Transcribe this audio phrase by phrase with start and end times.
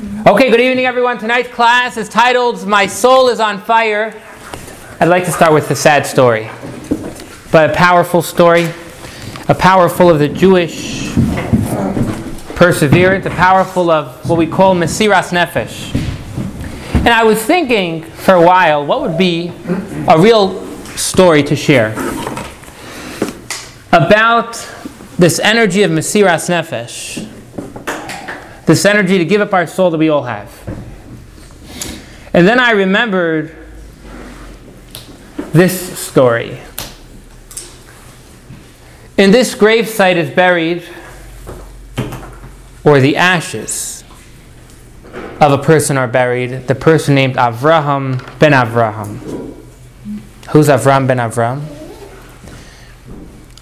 [0.00, 1.18] Okay, good evening, everyone.
[1.18, 4.18] Tonight's class is titled My Soul is on Fire.
[4.98, 6.48] I'd like to start with a sad story,
[7.52, 8.70] but a powerful story,
[9.50, 11.14] a powerful of the Jewish
[12.54, 15.94] perseverance, a powerful of what we call Mesiras Nefesh.
[16.94, 19.52] And I was thinking for a while what would be
[20.08, 20.64] a real
[20.96, 21.92] story to share
[23.92, 24.54] about
[25.18, 27.29] this energy of Mesiras Nefesh
[28.70, 30.48] this energy to give up our soul that we all have.
[32.32, 33.56] And then I remembered
[35.52, 36.60] this story.
[39.18, 40.84] In this gravesite is buried,
[42.84, 44.04] or the ashes
[45.40, 49.52] of a person are buried, the person named Avraham ben Avraham.
[50.50, 51.79] Who's Avraham ben Avraham?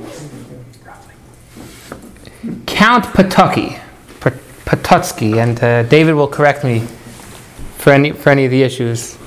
[2.65, 3.79] Count Patucky,
[4.21, 6.79] Patutsky, and uh, David will correct me
[7.77, 9.19] for any, for any of the issues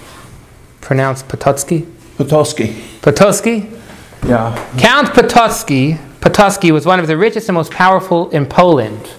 [0.81, 1.83] pronounced Potocki?
[2.17, 2.73] Potocki.
[3.01, 3.79] Potocki?
[4.27, 4.55] Yeah.
[4.79, 9.11] Count Potocki, Potocki was one of the richest and most powerful in Poland.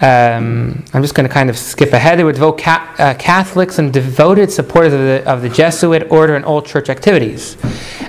[0.00, 2.18] Um, I'm just going to kind of skip ahead.
[2.18, 6.34] They were devout ca- uh, Catholics and devoted supporters of the, of the Jesuit order
[6.34, 7.56] and all church activities.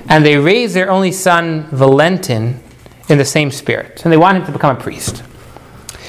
[0.08, 2.60] And they raised their only son, Valentin,
[3.08, 4.02] in the same spirit.
[4.04, 5.22] And they wanted him to become a priest.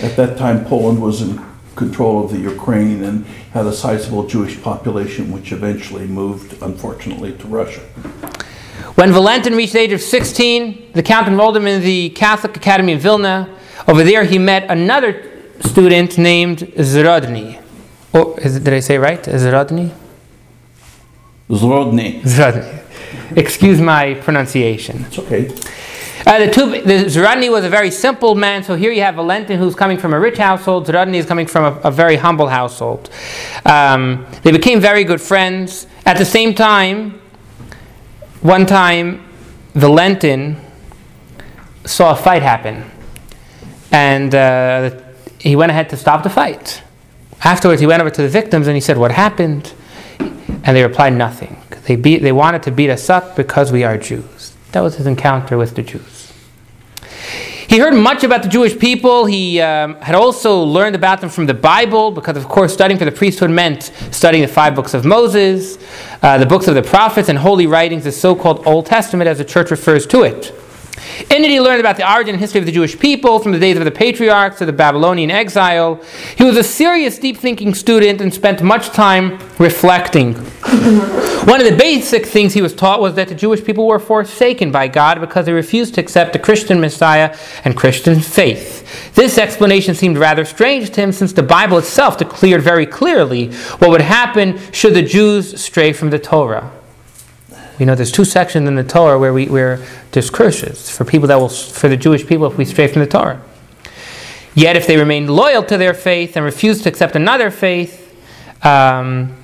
[0.01, 4.61] At that time, Poland was in control of the Ukraine and had a sizable Jewish
[4.61, 7.81] population, which eventually moved, unfortunately, to Russia.
[8.95, 12.93] When Valentin reached the age of 16, the Count enrolled him in the Catholic Academy
[12.93, 13.49] in Vilna.
[13.87, 17.61] Over there, he met another student named Zrodny.
[18.13, 19.21] Oh, it, did I say right?
[19.23, 19.91] Zrodny?
[21.49, 22.21] Zrodny.
[22.21, 22.83] Zrodny.
[23.35, 25.05] Excuse my pronunciation.
[25.05, 25.49] It's okay.
[26.29, 28.63] Uh, the two, the was a very simple man.
[28.63, 30.85] So here you have Valentin, who's coming from a rich household.
[30.85, 33.09] Zrodny is coming from a, a very humble household.
[33.65, 35.87] Um, they became very good friends.
[36.05, 37.19] At the same time,
[38.41, 39.25] one time,
[39.73, 40.57] the Valentin
[41.83, 42.91] saw a fight happen,
[43.91, 45.01] and uh,
[45.39, 46.83] he went ahead to stop the fight.
[47.43, 49.73] Afterwards, he went over to the victims and he said, "What happened?"
[50.19, 51.59] And they replied, "Nothing.
[51.87, 52.21] They beat.
[52.21, 55.73] They wanted to beat us up because we are Jews." That was his encounter with
[55.73, 56.18] the Jews.
[57.69, 59.27] He heard much about the Jewish people.
[59.27, 63.05] He um, had also learned about them from the Bible, because, of course, studying for
[63.05, 65.77] the priesthood meant studying the five books of Moses,
[66.23, 69.37] uh, the books of the prophets, and holy writings, the so called Old Testament, as
[69.37, 70.51] the church refers to it.
[71.29, 73.59] In it, he learned about the origin and history of the Jewish people from the
[73.59, 76.01] days of the patriarchs to the Babylonian exile.
[76.37, 80.33] He was a serious, deep thinking student and spent much time reflecting.
[81.45, 84.71] One of the basic things he was taught was that the Jewish people were forsaken
[84.71, 89.13] by God because they refused to accept the Christian Messiah and Christian faith.
[89.15, 93.89] This explanation seemed rather strange to him since the Bible itself declared very clearly what
[93.89, 96.78] would happen should the Jews stray from the Torah.
[97.79, 99.79] We know there's two sections in the Torah where, we, where
[100.11, 103.07] there's curses for people that will, for the Jewish people if we stray from the
[103.07, 103.41] Torah.
[104.53, 108.05] Yet, if they remain loyal to their faith and refuse to accept another faith,
[108.65, 109.35] um,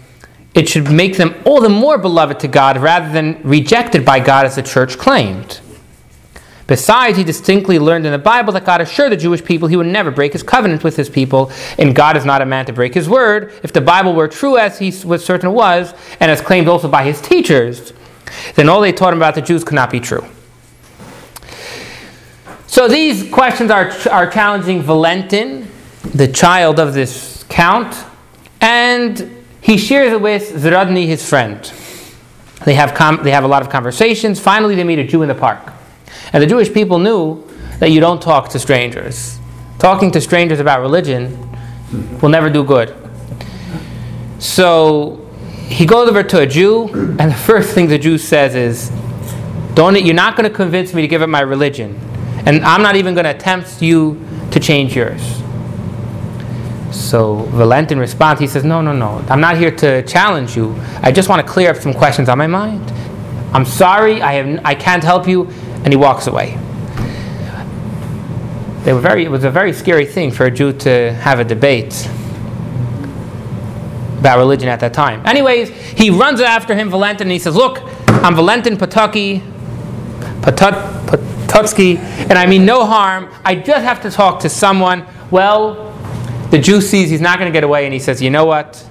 [0.54, 4.46] it should make them all the more beloved to God rather than rejected by God
[4.46, 5.62] as the church claimed.
[6.68, 9.86] Besides, he distinctly learned in the Bible that God assured the Jewish people he would
[9.86, 12.96] never break his covenant with his people, and God is not a man to break
[12.96, 13.54] his word.
[13.64, 16.88] If the Bible were true as he was certain it was, and as claimed also
[16.88, 17.94] by his teachers,
[18.56, 20.26] then all they taught him about the Jews could not be true.
[22.68, 25.68] So these questions are, are challenging Valentin,
[26.14, 27.96] the child of this count,
[28.60, 31.64] and he shares it with Zrodny, his friend.
[32.66, 34.40] They have, com- they have a lot of conversations.
[34.40, 35.74] Finally, they meet a Jew in the park.
[36.34, 37.48] And the Jewish people knew
[37.80, 39.38] that you don't talk to strangers.
[39.80, 41.38] Talking to strangers about religion
[42.22, 42.96] will never do good.
[44.40, 45.25] So
[45.68, 46.88] he goes over to a Jew,
[47.20, 48.92] and the first thing the Jew says is,
[49.74, 52.00] "Don't you're not going to convince me to give up my religion."
[52.46, 55.22] And I'm not even going to attempt you to change yours.
[56.92, 59.24] So Valentin responds, he says, No, no, no.
[59.30, 60.76] I'm not here to challenge you.
[61.02, 62.90] I just want to clear up some questions on my mind.
[63.54, 65.48] I'm sorry, I, have, I can't help you.
[65.84, 66.58] And he walks away.
[68.84, 71.44] They were very, it was a very scary thing for a Jew to have a
[71.44, 72.10] debate
[74.26, 75.24] about religion at that time.
[75.24, 79.40] Anyways, he runs after him, Valentin, and he says, Look, I'm Valentin Potocki,
[80.42, 80.74] Potut,
[81.06, 83.32] Potutsky, and I mean no harm.
[83.44, 85.06] I just have to talk to someone.
[85.30, 85.92] Well,
[86.50, 88.84] the Jew sees he's not going to get away, and he says, You know what?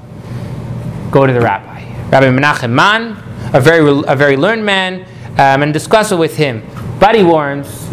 [1.11, 1.83] Go to the rabbi.
[2.11, 3.21] Rabbi Menachem Man,
[3.53, 5.01] a very, a very learned man,
[5.33, 6.63] um, and discuss it with him.
[7.01, 7.91] But he warns,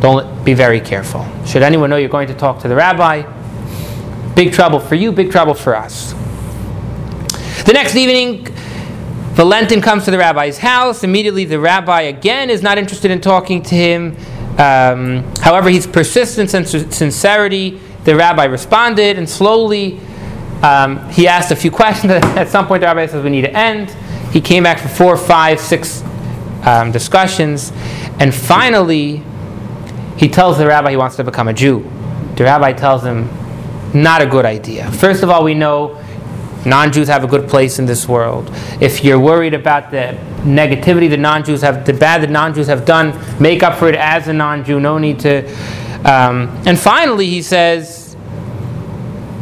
[0.00, 1.24] don't be very careful.
[1.46, 3.22] Should anyone know you're going to talk to the rabbi,
[4.34, 6.12] big trouble for you, big trouble for us.
[7.70, 8.46] The next evening,
[9.36, 11.04] Valentin comes to the rabbi's house.
[11.04, 14.16] Immediately, the rabbi again is not interested in talking to him.
[14.58, 20.00] Um, however, his persistence and sincerity, the rabbi responded, and slowly
[20.64, 22.10] um, he asked a few questions.
[22.10, 23.90] At some point, the rabbi says, We need to end.
[24.32, 26.02] He came back for four, five, six
[26.64, 27.70] um, discussions,
[28.18, 29.22] and finally,
[30.16, 31.88] he tells the rabbi he wants to become a Jew.
[32.34, 33.28] The rabbi tells him,
[33.94, 34.90] not a good idea.
[34.90, 35.99] First of all, we know
[36.66, 38.50] non Jews have a good place in this world.
[38.80, 42.66] If you're worried about the negativity the non Jews have, the bad the non Jews
[42.66, 44.80] have done, make up for it as a non Jew.
[44.80, 45.48] No need to.
[46.00, 48.16] Um, and finally, he says,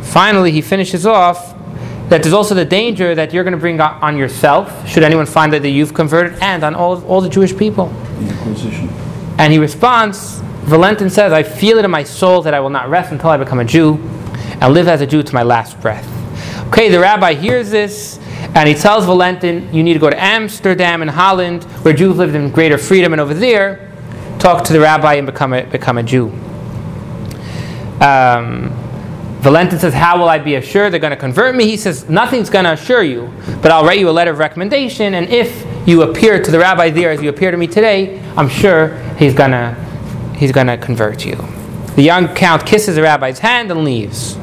[0.02, 1.54] finally, he finishes off
[2.08, 5.52] that there's also the danger that you're going to bring on yourself, should anyone find
[5.52, 7.88] that you've converted, and on all, all the Jewish people.
[9.38, 12.88] And he responds, Valentin says, I feel it in my soul that I will not
[12.88, 13.94] rest until I become a Jew
[14.60, 16.17] and live as a Jew to my last breath.
[16.68, 18.18] Okay, the rabbi hears this
[18.54, 22.34] and he tells Valentin, You need to go to Amsterdam and Holland, where Jews lived
[22.34, 23.90] in greater freedom, and over there,
[24.38, 26.28] talk to the rabbi and become a, become a Jew.
[28.00, 28.70] Um,
[29.40, 31.64] Valentin says, How will I be assured they're going to convert me?
[31.64, 33.32] He says, Nothing's going to assure you,
[33.62, 36.90] but I'll write you a letter of recommendation, and if you appear to the rabbi
[36.90, 39.74] there as you appear to me today, I'm sure he's going to
[40.36, 41.36] he's going to convert you.
[41.96, 44.36] The young count kisses the rabbi's hand and leaves.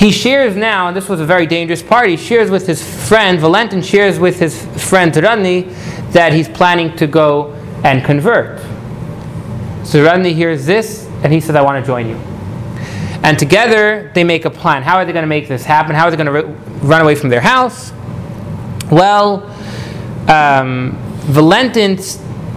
[0.00, 3.38] He shares now, and this was a very dangerous part, he shares with his friend,
[3.38, 5.70] Valentin shares with his friend Radny
[6.12, 7.52] that he's planning to go
[7.84, 8.60] and convert.
[9.84, 12.14] So Radny hears this, and he says, I want to join you.
[13.22, 14.82] And together they make a plan.
[14.82, 15.94] How are they going to make this happen?
[15.94, 16.48] How are they going to
[16.82, 17.92] run away from their house?
[18.90, 19.42] Well,
[20.30, 20.96] um,
[21.26, 21.98] Valentin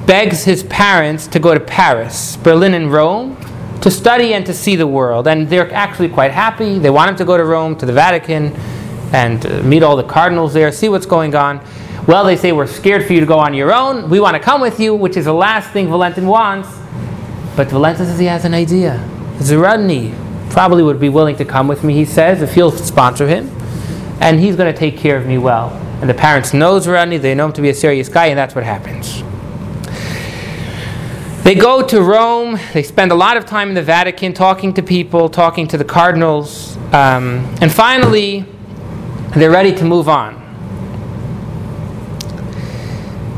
[0.05, 3.35] begs his parents to go to Paris, Berlin, and Rome
[3.83, 5.27] to study and to see the world.
[5.27, 6.79] And they're actually quite happy.
[6.79, 8.55] They want him to go to Rome, to the Vatican,
[9.13, 11.61] and uh, meet all the cardinals there, see what's going on.
[12.07, 14.09] Well, they say, We're scared for you to go on your own.
[14.09, 16.69] We want to come with you, which is the last thing Valentin wants.
[17.57, 18.97] But Valentin says he has an idea.
[19.39, 20.15] Zaradny
[20.49, 23.49] probably would be willing to come with me, he says, if he'll sponsor him.
[24.21, 25.71] And he's going to take care of me well.
[25.99, 28.55] And the parents know Zaradny, they know him to be a serious guy, and that's
[28.55, 29.23] what happens.
[31.43, 34.81] They go to Rome, they spend a lot of time in the Vatican talking to
[34.81, 38.45] people, talking to the cardinals, um, and finally,
[39.35, 40.35] they're ready to move on.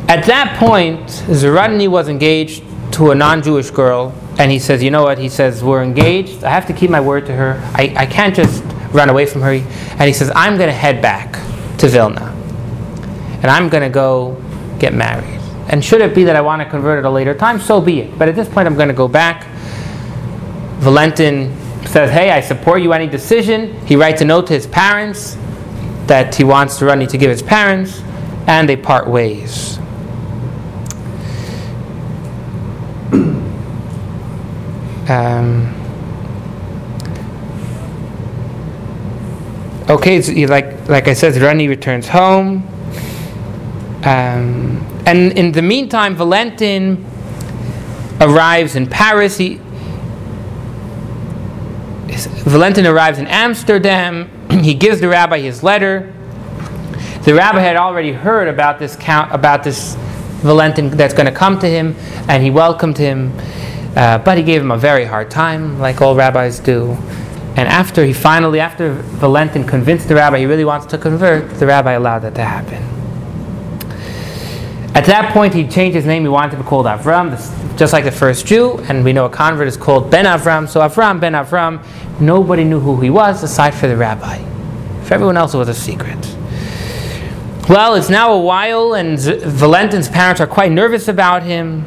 [0.07, 2.63] At that point, Zaradny was engaged
[2.93, 5.17] to a non Jewish girl, and he says, You know what?
[5.17, 6.43] He says, We're engaged.
[6.43, 7.59] I have to keep my word to her.
[7.73, 8.63] I, I can't just
[8.93, 9.53] run away from her.
[9.53, 11.33] And he says, I'm going to head back
[11.79, 12.31] to Vilna,
[13.41, 14.39] and I'm going to go
[14.77, 15.34] get married.
[15.67, 18.01] And should it be that I want to convert at a later time, so be
[18.01, 18.17] it.
[18.19, 19.45] But at this point, I'm going to go back.
[20.79, 21.55] Valentin
[21.87, 23.73] says, Hey, I support you any decision.
[23.87, 25.37] He writes a note to his parents
[26.05, 28.01] that he wants Zaradny to give his parents,
[28.47, 29.79] and they part ways.
[35.07, 35.71] Um,
[39.87, 42.67] okay, so like like I said, Zaradny returns home.
[44.03, 47.05] Um, and in the meantime, Valentin
[48.19, 49.37] arrives in Paris.
[49.37, 49.59] He,
[52.45, 54.29] Valentin arrives in Amsterdam.
[54.49, 56.11] he gives the rabbi his letter.
[57.23, 59.95] The rabbi had already heard about this count, about this
[60.41, 61.95] Valentin that's going to come to him,
[62.27, 63.31] and he welcomed him.
[63.95, 66.91] Uh, but he gave him a very hard time, like all rabbis do.
[67.57, 71.65] And after he finally, after Valentin convinced the rabbi he really wants to convert, the
[71.65, 72.94] rabbi allowed that to happen.
[74.95, 76.23] At that point, he changed his name.
[76.23, 77.29] He wanted to be called Avram,
[77.77, 78.77] just like the first Jew.
[78.87, 80.69] And we know a convert is called Ben Avram.
[80.69, 81.83] So Avram, Ben Avram,
[82.21, 84.37] nobody knew who he was aside for the rabbi.
[85.03, 86.17] For everyone else, it was a secret.
[87.67, 91.83] Well, it's now a while, and Valentin's parents are quite nervous about him.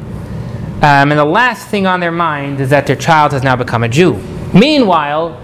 [0.81, 3.83] Um, and the last thing on their mind is that their child has now become
[3.83, 4.13] a Jew.
[4.53, 5.35] Meanwhile,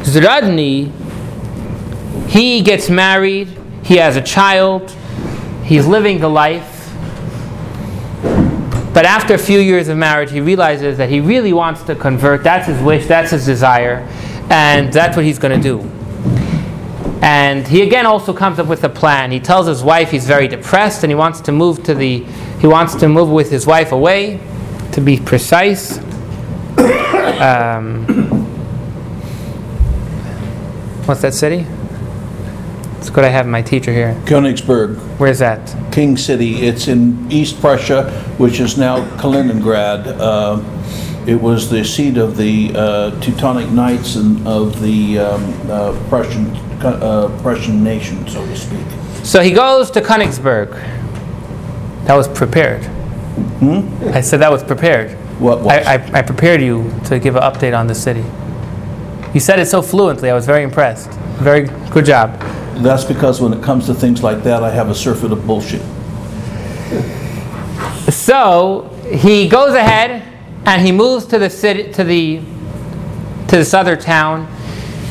[0.00, 0.90] Zradny,
[2.28, 3.48] he gets married,
[3.84, 4.90] he has a child,
[5.62, 6.73] he's living the life.
[8.94, 12.44] But after a few years of marriage, he realizes that he really wants to convert.
[12.44, 14.06] That's his wish, that's his desire,
[14.50, 15.80] and that's what he's going to do.
[17.20, 19.32] And he again also comes up with a plan.
[19.32, 22.18] He tells his wife he's very depressed and he wants to move to the
[22.60, 24.38] he wants to move with his wife away,
[24.92, 26.00] to be precise.
[27.34, 28.04] Um,
[31.04, 31.66] what's that city?
[33.04, 34.14] It's good I have my teacher here.
[34.24, 35.60] Königsberg, Where's that?
[35.92, 36.66] King City.
[36.66, 40.06] It's in East Prussia, which is now Kaliningrad.
[40.18, 40.62] Uh,
[41.26, 46.46] It was the seat of the uh, Teutonic Knights and of the um, uh, Prussian,
[46.82, 48.86] uh, Prussian nation, so to speak.
[49.22, 50.70] So he goes to Königsberg.
[52.06, 52.88] That was prepared.
[54.14, 55.10] I said that was prepared.
[55.38, 55.66] What was?
[55.74, 58.24] I, I, I prepared you to give an update on the city.
[59.34, 61.10] You said it so fluently, I was very impressed.
[61.44, 62.40] Very good job.
[62.82, 65.82] That's because when it comes to things like that, I have a surfeit of bullshit.
[68.10, 70.22] So he goes ahead
[70.66, 72.40] and he moves to the city to the
[73.48, 74.46] to this other town,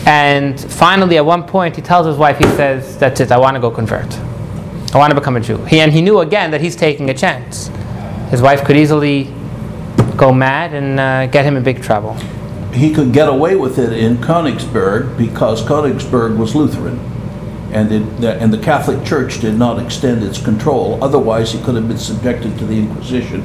[0.06, 3.32] and finally at one point he tells his wife, he says, "That's it.
[3.32, 4.18] I want to go convert.
[4.94, 7.14] I want to become a Jew." He and he knew again that he's taking a
[7.14, 7.70] chance.
[8.30, 9.34] His wife could easily
[10.18, 12.14] go mad and uh, get him in big trouble.
[12.74, 17.00] He could get away with it in Königsberg because Königsberg was Lutheran.
[17.74, 21.04] And, it, and the Catholic Church did not extend its control.
[21.04, 23.42] Otherwise, he could have been subjected to the Inquisition.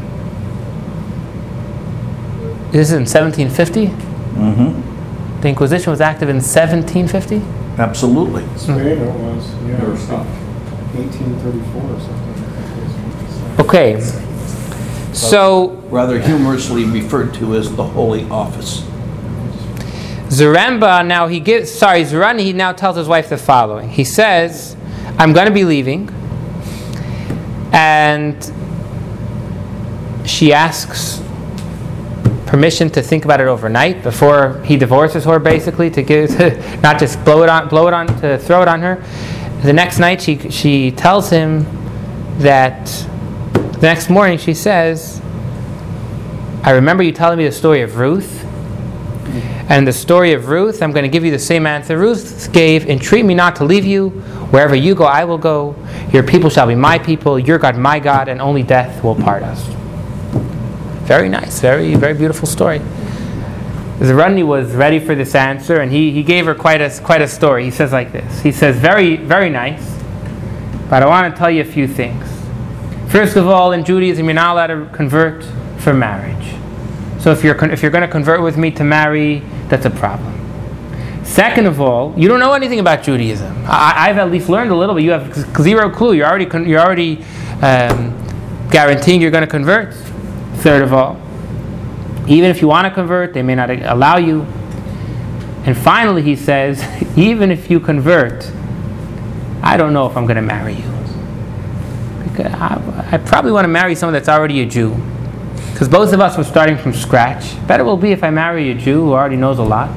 [2.71, 3.87] This is in 1750.
[3.87, 5.41] Mm-hmm.
[5.41, 7.43] The Inquisition was active in 1750.
[7.81, 8.43] Absolutely.
[8.59, 10.35] Spain it was, yeah, or something,
[10.95, 12.29] 1834 or something.
[13.65, 14.01] Okay.
[15.15, 18.88] So Rather humorously referred to as the Holy Office.
[20.29, 23.89] Zaremba now he gives sorry Zarani he now tells his wife the following.
[23.89, 24.77] He says,
[25.19, 26.11] "I'm going to be leaving,"
[27.73, 28.37] and
[30.27, 31.23] she asks
[32.45, 36.31] permission to think about it overnight before he divorces her, basically to give
[36.83, 39.03] not just blow it on blow it on to throw it on her.
[39.63, 41.65] The next night she she tells him
[42.39, 42.85] that
[43.55, 45.23] the next morning she says,
[46.63, 48.45] "I remember you telling me the story of Ruth."
[49.69, 52.89] And the story of Ruth, I'm going to give you the same answer Ruth gave
[52.89, 54.11] Entreat me not to leave you.
[54.51, 55.77] Wherever you go, I will go.
[56.11, 59.43] Your people shall be my people, your God, my God, and only death will part
[59.43, 59.63] us.
[61.07, 62.81] Very nice, very, very beautiful story.
[63.99, 67.29] Zarani was ready for this answer, and he, he gave her quite a, quite a
[67.29, 67.65] story.
[67.65, 69.99] He says like this He says, Very, very nice,
[70.89, 72.25] but I want to tell you a few things.
[73.11, 75.45] First of all, in Judaism, you're not allowed to convert
[75.79, 76.55] for marriage.
[77.21, 80.35] So if you're, if you're going to convert with me to marry, that's a problem.
[81.25, 83.55] Second of all, you don't know anything about Judaism.
[83.67, 85.05] I, I've at least learned a little bit.
[85.05, 86.15] You have zero clue.
[86.15, 87.23] You're already, con- you're already
[87.61, 88.17] um,
[88.71, 89.93] guaranteeing you're going to convert.
[90.63, 91.21] Third of all,
[92.27, 94.43] even if you want to convert, they may not allow you.
[95.65, 96.83] And finally, he says,
[97.17, 98.51] even if you convert,
[99.63, 100.91] I don't know if I'm going to marry you.
[102.25, 104.97] Because I, I probably want to marry someone that's already a Jew.
[105.79, 107.55] Because both of us were starting from scratch.
[107.69, 109.89] Better will be if I marry a Jew who already knows a lot.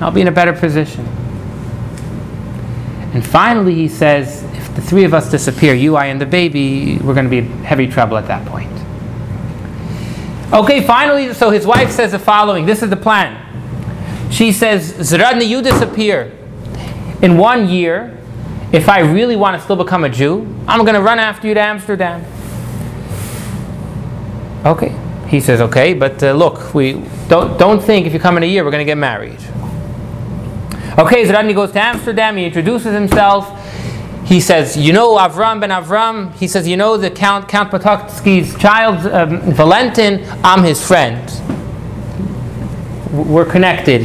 [0.00, 1.06] I'll be in a better position.
[3.14, 6.98] And finally, he says, if the three of us disappear, you, I, and the baby,
[6.98, 8.72] we're going to be in heavy trouble at that point.
[10.52, 13.40] Okay, finally, so his wife says the following this is the plan.
[14.32, 16.36] She says, Zradny, you disappear.
[17.22, 18.18] In one year,
[18.72, 21.54] if I really want to still become a Jew, I'm going to run after you
[21.54, 22.24] to Amsterdam.
[24.64, 24.94] Okay.
[25.28, 28.46] He says, okay, but uh, look, we don't, don't think if you come in a
[28.46, 29.40] year we're going to get married.
[30.98, 33.52] Okay, Zradny goes to Amsterdam, he introduces himself.
[34.24, 36.32] He says, you know Avram ben Avram?
[36.34, 40.24] He says, you know the Count, Count Potocki's child, um, Valentin?
[40.44, 41.30] I'm his friend.
[43.12, 44.02] We're connected.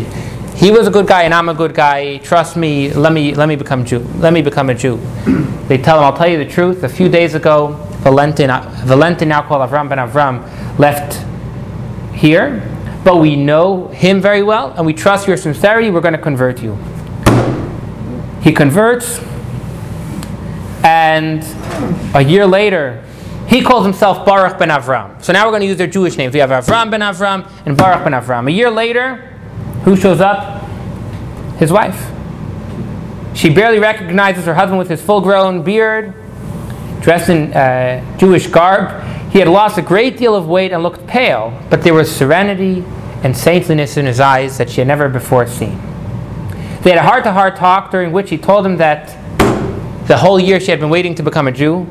[0.55, 2.17] He was a good guy and I'm a good guy.
[2.17, 3.99] Trust me, let me, let me become Jew.
[4.17, 4.97] Let me become a Jew.
[5.67, 6.83] They tell him, I'll tell you the truth.
[6.83, 8.49] A few days ago, Valentin,
[8.85, 11.23] Valentin now called Avram ben Avram, left
[12.15, 12.67] here,
[13.03, 15.89] but we know him very well and we trust your sincerity.
[15.89, 16.75] We're going to convert you.
[18.41, 19.19] He converts,
[20.83, 21.43] and
[22.15, 23.03] a year later,
[23.47, 25.23] he calls himself Baruch ben Avram.
[25.23, 26.33] So now we're going to use their Jewish names.
[26.33, 28.47] We have Avram ben Avram and Baruch ben Avram.
[28.47, 29.17] A year later,
[29.83, 30.63] who shows up?
[31.57, 32.09] His wife.
[33.35, 36.15] She barely recognizes her husband with his full grown beard,
[37.01, 39.03] dressed in uh, Jewish garb.
[39.31, 42.83] He had lost a great deal of weight and looked pale, but there was serenity
[43.23, 45.79] and saintliness in his eyes that she had never before seen.
[46.81, 49.17] They had a heart to heart talk during which he told him that
[50.07, 51.87] the whole year she had been waiting to become a Jew.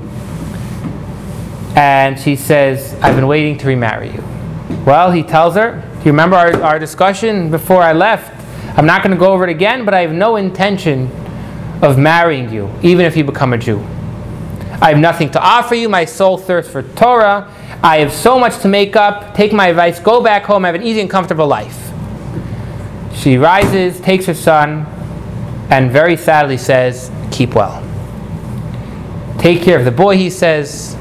[1.77, 4.25] And she says, I've been waiting to remarry you.
[4.85, 8.37] Well, he tells her, Do you remember our, our discussion before I left?
[8.77, 11.11] I'm not going to go over it again, but I have no intention
[11.83, 13.85] of marrying you, even if you become a Jew.
[14.83, 15.91] I have nothing to offer you.
[15.91, 17.55] My soul thirsts for Torah.
[17.83, 19.35] I have so much to make up.
[19.35, 21.91] Take my advice, go back home, have an easy and comfortable life.
[23.15, 24.87] She rises, takes her son,
[25.69, 27.87] and very sadly says, Keep well.
[29.39, 30.95] Take care of the boy, he says,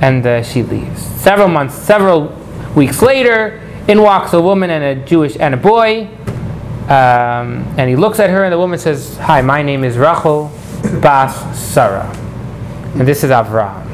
[0.00, 1.02] and uh, she leaves.
[1.02, 2.28] Several months, several
[2.76, 6.06] weeks later, in walks a woman and a Jewish and a boy,
[6.84, 10.52] um, and he looks at her, and the woman says, "Hi, my name is Rachel
[11.00, 12.10] Bas Sarah,
[12.94, 13.90] and this is Avraham."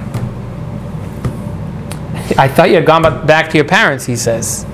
[2.39, 4.67] I thought you had gone back to your parents, he says.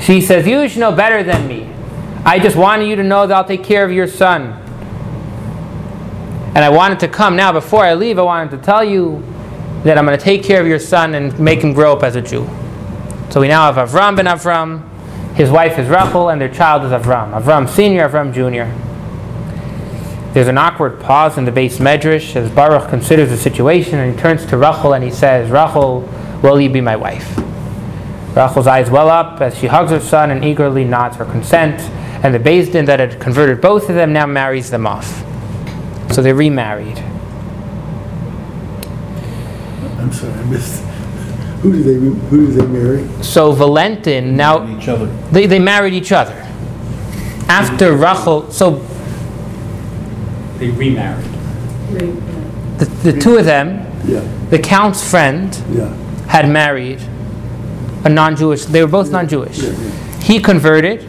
[0.00, 1.70] She says, You should know better than me.
[2.24, 4.56] I just wanted you to know that I'll take care of your son.
[6.54, 9.22] And I wanted to come now, before I leave, I wanted to tell you
[9.84, 12.16] that I'm going to take care of your son and make him grow up as
[12.16, 12.48] a Jew.
[13.30, 14.86] So we now have Avram ben Avram,
[15.34, 17.40] his wife is Rachel, and their child is Avram.
[17.40, 18.66] Avram Senior, Avram Junior.
[20.32, 24.20] There's an awkward pause in the beis medrash as Baruch considers the situation and he
[24.20, 26.02] turns to Rachel and he says, Rachel,
[26.42, 27.36] will you be my wife?
[28.36, 31.80] Rachel's eyes well up as she hugs her son and eagerly nods her consent,
[32.24, 35.24] and the Beis Din that had converted both of them now marries them off.
[36.12, 36.98] So they remarried.
[39.98, 40.82] I'm sorry, I missed.
[41.62, 43.22] Who did they, who did they marry?
[43.24, 45.06] So Valentin now Each other.
[45.32, 46.34] they, they married each other.
[47.48, 48.76] After Rachel, so
[50.60, 51.24] They remarried.
[52.78, 55.88] the, the two of them, Yeah, the count's friend, yeah.
[56.26, 57.00] had married
[58.04, 58.66] a non-Jewish.
[58.66, 59.58] They were both non-Jewish.
[59.58, 59.90] Yeah, yeah.
[60.20, 61.02] He converted,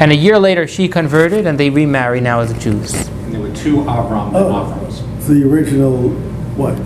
[0.00, 2.94] and a year later she converted, and they remarry now as Jews.
[2.94, 4.74] And there were two Avram ben Oh.
[4.76, 5.26] Avrams.
[5.28, 6.08] The original
[6.56, 6.78] wife.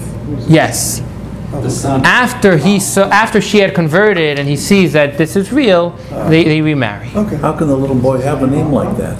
[0.46, 1.02] Yes.
[1.52, 5.50] The son, After he so after she had converted, and he sees that this is
[5.52, 6.28] real, uh.
[6.28, 7.11] they, they remarry.
[7.16, 7.37] Okay.
[7.37, 9.18] How can the little boy have a name like that?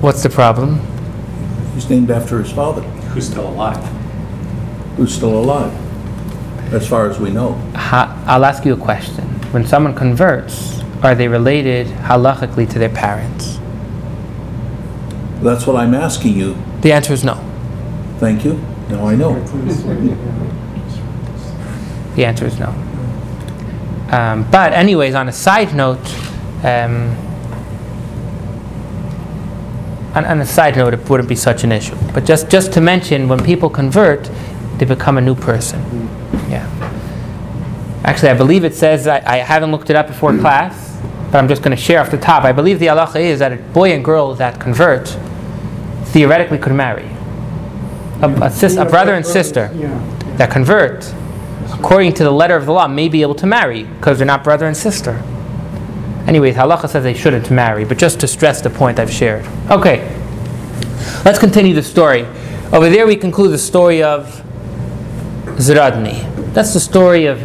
[0.00, 0.80] What's the problem?
[1.74, 2.82] He's named after his father,
[3.12, 3.82] who's still alive.
[4.96, 5.72] who's still alive,
[6.74, 7.52] as far as we know.
[7.74, 9.24] Ha, I'll ask you a question.
[9.52, 13.58] When someone converts, are they related halachically to their parents?
[15.42, 16.56] That's what I'm asking you.
[16.82, 17.34] The answer is no.
[18.18, 18.54] Thank you.
[18.90, 19.38] Now I know.
[22.14, 22.68] The answer is no.
[24.10, 26.04] Um, but, anyways, on a side note,
[26.64, 27.16] um,
[30.14, 31.96] on, on a side note, it wouldn't be such an issue.
[32.12, 34.30] But just, just to mention, when people convert,
[34.78, 35.80] they become a new person.
[36.48, 36.66] Yeah.
[38.04, 41.48] Actually, I believe it says, I, I haven't looked it up before class, but I'm
[41.48, 42.44] just going to share off the top.
[42.44, 45.16] I believe the halacha is that a boy and girl that convert
[46.06, 47.08] theoretically could marry.
[48.22, 49.68] A, a, sis, a brother and sister
[50.36, 51.12] that convert,
[51.72, 54.42] according to the letter of the law, may be able to marry because they're not
[54.42, 55.22] brother and sister.
[56.30, 59.44] Anyways, halacha says they shouldn't marry, but just to stress the point I've shared.
[59.68, 59.98] Okay,
[61.24, 62.24] let's continue the story.
[62.72, 64.40] Over there, we conclude the story of
[65.56, 66.54] Zradni.
[66.54, 67.38] That's the story of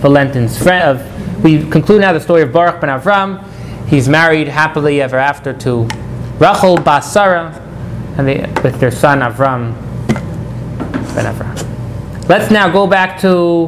[0.00, 0.98] Valentin's friend.
[0.98, 3.44] Of, we conclude now the story of Baruch ben Avram.
[3.88, 5.86] He's married happily ever after to
[6.38, 7.52] Rachel bas Sarah,
[8.16, 9.74] and they, with their son Avram
[11.14, 12.26] ben Avram.
[12.26, 13.64] Let's now go back to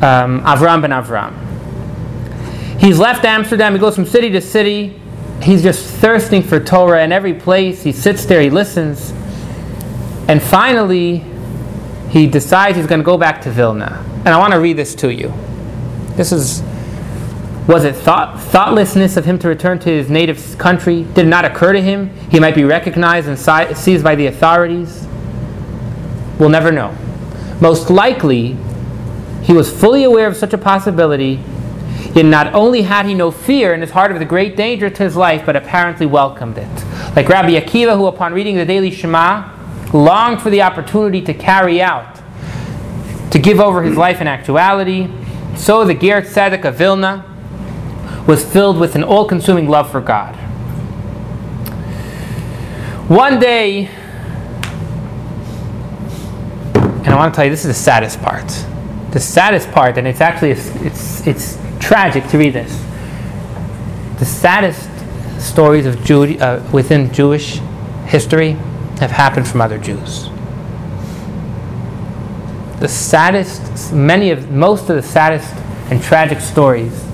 [0.00, 1.49] um, Avram ben Avram.
[2.80, 3.74] He's left Amsterdam.
[3.74, 4.98] He goes from city to city.
[5.42, 7.82] He's just thirsting for Torah in every place.
[7.82, 8.40] He sits there.
[8.40, 9.10] He listens,
[10.28, 11.24] and finally,
[12.08, 14.04] he decides he's going to go back to Vilna.
[14.24, 15.32] And I want to read this to you.
[16.16, 16.62] This is
[17.70, 21.04] was it thought, thoughtlessness of him to return to his native country?
[21.04, 24.26] Did it not occur to him he might be recognized and si- seized by the
[24.26, 25.06] authorities?
[26.40, 26.96] We'll never know.
[27.60, 28.56] Most likely,
[29.42, 31.36] he was fully aware of such a possibility,
[32.14, 35.02] yet not only had he no fear in his heart of the great danger to
[35.02, 36.84] his life, but apparently welcomed it.
[37.14, 39.48] Like Rabbi Akiva, who upon reading the daily Shema,
[39.92, 42.20] longed for the opportunity to carry out,
[43.30, 45.08] to give over his life in actuality,
[45.56, 47.24] so the Ger Tzedek of Vilna
[48.26, 50.36] was filled with an all consuming love for God.
[53.08, 53.86] One day,
[56.74, 58.46] and I want to tell you this is the saddest part.
[59.10, 62.72] The saddest part, and it's actually it's it's tragic to read this.
[64.18, 64.88] The saddest
[65.40, 67.60] stories of Jew, uh, within Jewish
[68.06, 68.52] history
[69.00, 70.28] have happened from other Jews.
[72.80, 75.52] The saddest, many of, most of the saddest
[75.90, 77.04] and tragic stories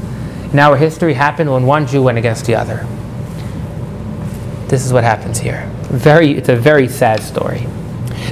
[0.52, 2.86] in our history happened when one Jew went against the other.
[4.68, 5.70] This is what happens here.
[5.82, 7.66] Very, it's a very sad story.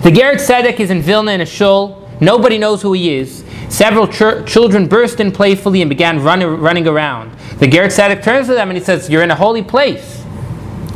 [0.03, 2.09] The Ger Tzedek is in Vilna in a shul.
[2.20, 3.44] Nobody knows who he is.
[3.75, 7.37] Several ch- children burst in playfully and began run, running around.
[7.59, 10.25] The Ger Tzedek turns to them and he says, You're in a holy place.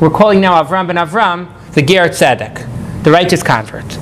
[0.01, 3.99] We're calling now Avram ben Avram the Ger Tzedek, the righteous convert.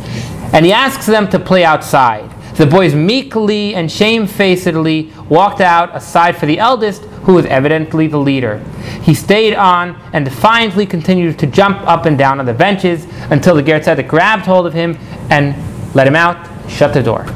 [0.52, 2.30] And he asks them to play outside.
[2.56, 8.18] The boys meekly and shamefacedly walked out aside for the eldest, who was evidently the
[8.18, 8.58] leader.
[9.00, 13.54] He stayed on and defiantly continued to jump up and down on the benches until
[13.54, 14.98] the Ger Tzedek grabbed hold of him
[15.30, 15.56] and
[15.94, 17.26] let him out, shut the door.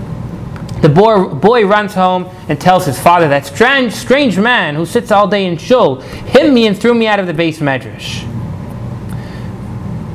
[0.82, 5.10] The boy, boy runs home and tells his father that strange, strange man who sits
[5.10, 8.26] all day in shul hit me and threw me out of the beis medrash.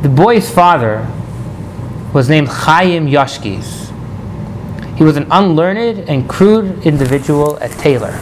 [0.02, 1.08] The boy's father
[2.14, 3.86] was named Chaim Yoshkis.
[4.98, 8.18] He was an unlearned and crude individual at Taylor.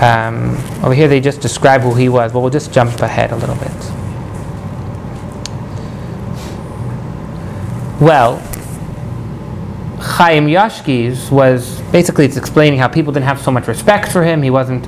[0.00, 3.36] Um, over here, they just describe who he was, but we'll just jump ahead a
[3.36, 3.72] little bit.
[8.00, 8.42] Well,
[10.04, 14.42] Chaim Yashkis was basically it's explaining how people didn't have so much respect for him.
[14.42, 14.86] He wasn't,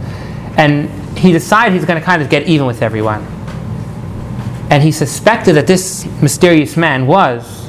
[0.58, 3.22] and he decided he's going to kind of get even with everyone.
[4.70, 7.66] And he suspected that this mysterious man was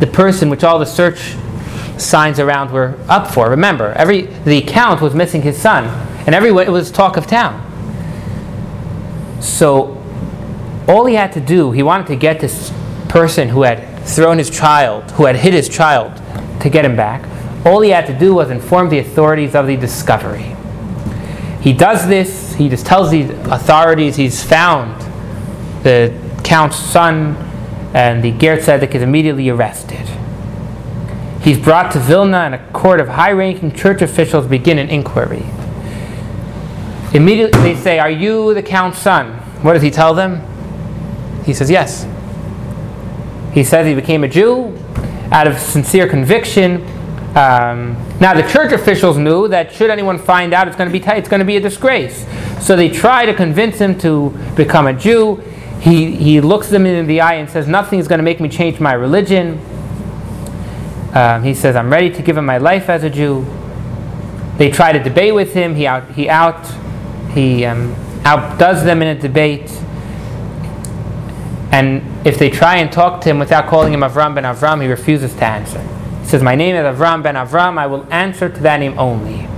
[0.00, 1.36] the person which all the search
[1.96, 3.48] signs around were up for.
[3.48, 5.84] Remember, every the count was missing his son,
[6.26, 7.66] and everyone it was talk of town.
[9.40, 9.96] So
[10.88, 12.72] all he had to do, he wanted to get this
[13.08, 16.16] person who had thrown his child, who had hit his child,
[16.60, 17.26] to get him back.
[17.66, 20.56] All he had to do was inform the authorities of the discovery.
[21.60, 25.00] He does this, he just tells the authorities he's found
[25.82, 27.36] the count's son,
[27.94, 30.08] and the Ger is immediately arrested.
[31.42, 35.44] He's brought to Vilna, and a court of high ranking church officials begin an inquiry.
[37.14, 39.32] Immediately they say, Are you the count's son?
[39.62, 40.42] What does he tell them?
[41.44, 42.06] He says, Yes.
[43.52, 44.76] He says he became a Jew
[45.30, 46.84] out of sincere conviction.
[47.36, 51.00] Um, now the church officials knew that should anyone find out, it's going to be
[51.00, 52.26] t- it's going to be a disgrace.
[52.60, 55.36] So they try to convince him to become a Jew.
[55.80, 58.48] He he looks them in the eye and says, "Nothing is going to make me
[58.48, 59.60] change my religion."
[61.14, 63.46] Um, he says, "I'm ready to give him my life as a Jew."
[64.58, 65.74] They try to debate with him.
[65.74, 66.66] He out he out
[67.32, 69.70] he um, outdoes them in a debate.
[71.72, 74.88] And if they try and talk to him without calling him Avram ben Avram, he
[74.88, 75.80] refuses to answer.
[76.20, 79.48] He says, My name is Avram ben Avram, I will answer to that name only.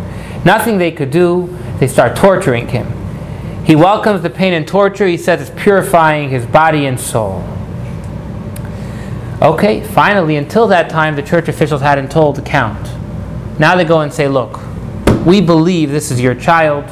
[0.45, 2.87] Nothing they could do, they start torturing him.
[3.65, 7.45] He welcomes the pain and torture, he says it's purifying his body and soul.
[9.41, 12.89] Okay, finally, until that time, the church officials hadn't told the count.
[13.59, 14.61] Now they go and say, Look,
[15.27, 16.85] we believe this is your child,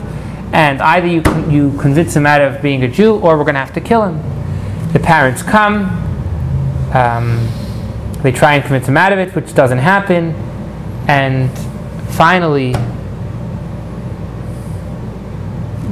[0.52, 3.60] and either you, you convince him out of being a Jew or we're going to
[3.60, 4.39] have to kill him.
[4.92, 5.84] The parents come,
[6.92, 7.46] um,
[8.22, 10.34] they try and convince him out of it, which doesn't happen,
[11.08, 11.50] and
[12.10, 12.72] finally,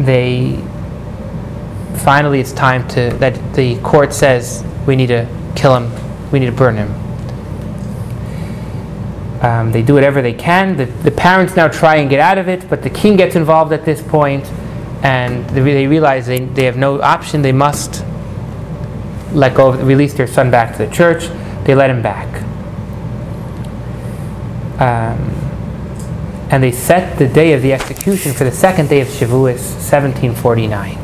[0.04, 0.62] they
[1.98, 5.90] finally it's time to that the court says we need to kill him,
[6.30, 6.92] we need to burn him.
[9.42, 10.76] Um, they do whatever they can.
[10.76, 13.72] The, the parents now try and get out of it, but the king gets involved
[13.72, 14.44] at this point,
[15.04, 17.42] and they, they realize they, they have no option.
[17.42, 18.04] They must
[19.32, 21.28] let go, of, release their son back to the church.
[21.64, 22.26] They let him back.
[24.80, 25.34] Um,
[26.50, 30.98] and they set the day of the execution for the second day of Shavuos, 1749.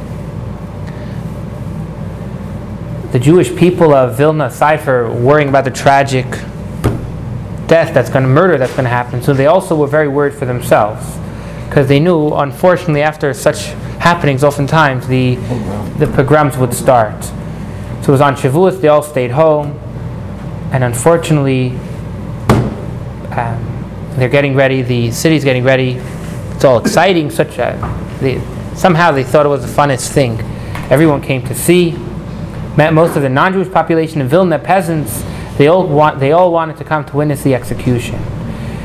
[3.12, 6.26] The Jewish people of Vilna, for worrying about the tragic
[7.66, 10.34] death that's going to murder that's going to happen, so they also were very worried
[10.34, 11.16] for themselves
[11.68, 13.66] because they knew, unfortunately, after such
[13.98, 15.34] happenings, oftentimes the
[15.98, 17.14] the pogroms would start.
[18.04, 19.78] So it was on Shavuos, they all stayed home,
[20.72, 21.70] and unfortunately,
[23.30, 25.92] um, they're getting ready, the city's getting ready,
[26.50, 27.78] it's all exciting, such a,
[28.20, 28.42] they,
[28.74, 30.38] somehow they thought it was the funnest thing.
[30.90, 31.92] Everyone came to see.
[32.76, 35.24] Met most of the non-Jewish population in Vilna, peasants,
[35.56, 38.22] they all, want, they all wanted to come to witness the execution.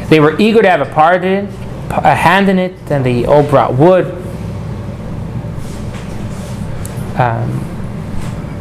[0.08, 1.54] They were eager to have a part in it,
[1.90, 4.06] a hand in it, and they all brought wood.
[7.20, 7.69] Um,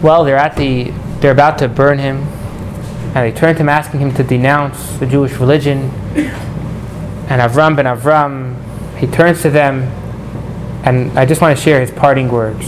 [0.02, 2.18] well, they're at the, they're about to burn him,
[3.14, 5.90] and they turn to him asking him to denounce the Jewish religion.
[7.28, 8.56] And Avram ben Avram,
[8.96, 9.82] he turns to them,
[10.84, 12.66] and I just want to share his parting words.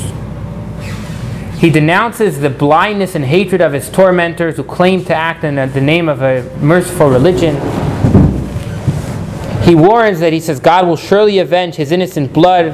[1.61, 5.81] He denounces the blindness and hatred of his tormentors who claim to act in the
[5.81, 7.55] name of a merciful religion.
[9.62, 12.69] He warns that he says God will surely avenge his innocent blood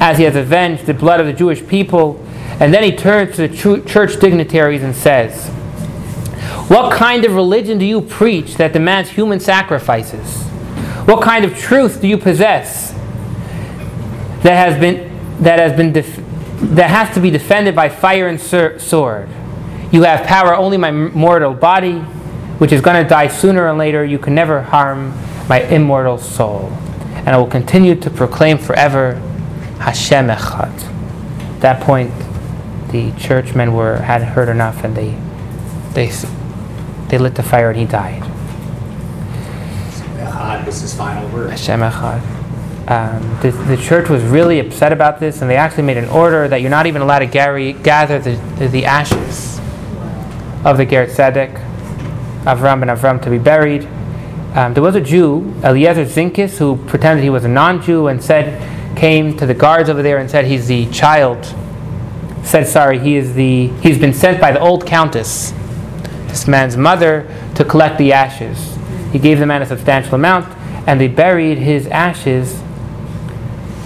[0.00, 2.22] as he has avenged the blood of the Jewish people.
[2.60, 5.48] And then he turns to the church dignitaries and says,
[6.68, 10.42] What kind of religion do you preach that demands human sacrifices?
[11.06, 12.92] What kind of truth do you possess
[14.42, 16.24] that has been, that has been def-
[16.60, 19.28] that has to be defended by fire and sword.
[19.92, 21.98] You have power only my mortal body,
[22.58, 24.04] which is going to die sooner or later.
[24.04, 25.14] You can never harm
[25.48, 26.72] my immortal soul.
[27.14, 29.14] And I will continue to proclaim forever
[29.78, 30.82] Hashem Echad.
[31.54, 32.12] At that point,
[32.90, 35.16] the churchmen were had heard enough, and they
[35.94, 36.10] they
[37.08, 38.22] they lit the fire, and he died.
[40.18, 41.50] Echad was his final word.
[41.50, 42.38] Hashem Echad
[42.88, 46.48] um, the, the, church was really upset about this, and they actually made an order
[46.48, 49.58] that you're not even allowed to gary, gather the, the, the, ashes
[50.64, 51.52] of the Ger Tzedek,
[52.44, 53.86] Avram and Avram, to be buried.
[54.54, 58.96] Um, there was a Jew, Eliezer Zinkis, who pretended he was a non-Jew and said,
[58.96, 61.44] came to the guards over there and said he's the child.
[62.48, 65.52] Said sorry, he is the he's been sent by the old countess,
[66.28, 68.78] this man's mother, to collect the ashes.
[69.12, 70.46] He gave the man a substantial amount,
[70.86, 72.62] and they buried his ashes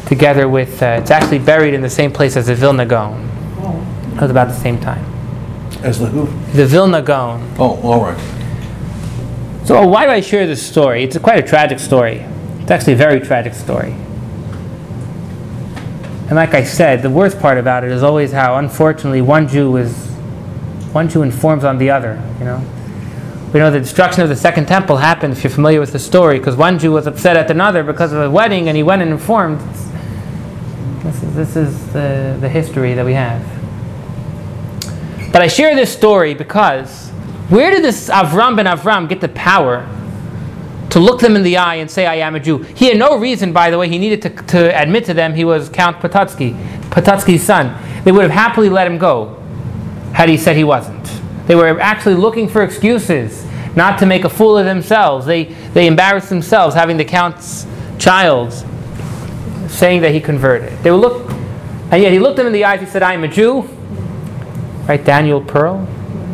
[0.07, 3.29] together with, uh, it's actually buried in the same place as the Vilna Gaon.
[4.14, 5.05] It was about the same time.
[5.83, 6.27] As the who?
[6.53, 7.57] The Vilna Gaon.
[7.59, 8.18] Oh, all right.
[9.64, 11.03] So why do I share this story?
[11.03, 12.25] It's a quite a tragic story.
[12.61, 13.96] It's actually a very tragic story.
[16.26, 19.76] And like I said, the worst part about it is always how, unfortunately, one Jew
[19.76, 20.08] is
[20.92, 22.22] one Jew informs on the other.
[22.38, 22.64] You know,
[23.52, 25.32] we know the destruction of the Second Temple happened.
[25.32, 28.20] If you're familiar with the story, because one Jew was upset at another because of
[28.20, 29.61] a wedding, and he went and informed.
[31.02, 33.42] This is, this is the, the history that we have.
[35.32, 37.08] But I share this story because
[37.48, 39.88] where did this Avram ben Avram get the power
[40.92, 42.59] to look them in the eye and say, I am a Jew?
[42.59, 45.44] He had no reason, by the way, he needed to, to admit to them he
[45.44, 46.52] was Count Potocki,
[46.90, 47.74] Potocki's son.
[48.05, 49.42] They would have happily let him go
[50.12, 51.02] had he said he wasn't.
[51.46, 55.24] They were actually looking for excuses not to make a fool of themselves.
[55.24, 57.66] They, they embarrassed themselves having the Count's
[57.98, 58.52] child
[59.68, 60.78] saying that he converted.
[60.81, 61.31] They would look,
[61.90, 62.81] and yet he looked them in the eyes.
[62.81, 63.62] He said, "I am a Jew."
[64.87, 65.02] Right?
[65.02, 65.88] Daniel Pearl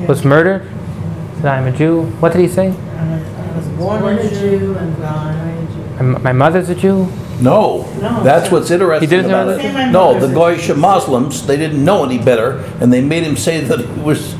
[0.08, 0.62] was murdered.
[0.62, 2.70] He said, "I am a Jew." What did he say?
[2.70, 6.22] Uh, I was born a Jew and gone.
[6.22, 7.08] My mother's a Jew.
[7.40, 8.22] No, No.
[8.22, 9.62] that's what's interesting He didn't about know it.
[9.62, 9.72] that?
[9.86, 13.60] Say No, the Goyish Muslims, they didn't know any better, and they made him say
[13.62, 14.36] that he was,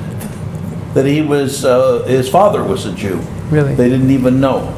[0.94, 3.20] that he was, uh, his father was a Jew.
[3.50, 3.74] Really?
[3.74, 4.72] They didn't even know.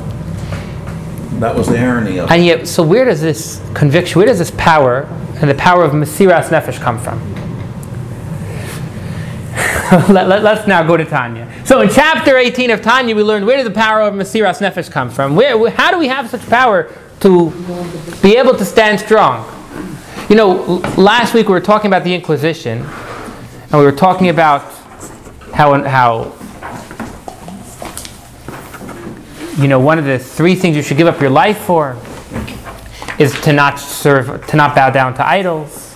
[1.39, 2.35] That was the irony of it.
[2.35, 5.03] And yet, so where does this conviction, where does this power
[5.41, 7.19] and the power of Mesiras Nefesh come from?
[10.09, 11.53] let, us let, now go to Tanya.
[11.65, 14.89] So in chapter 18 of Tanya, we learned where did the power of Mesiras Nefesh
[14.89, 15.35] come from?
[15.35, 17.51] Where, how do we have such power to
[18.23, 19.45] be able to stand strong?
[20.29, 24.63] You know, last week we were talking about the Inquisition, and we were talking about
[25.53, 26.37] how, how
[29.61, 31.99] you know, one of the three things you should give up your life for
[33.19, 35.90] is to not serve, to not bow down to idols.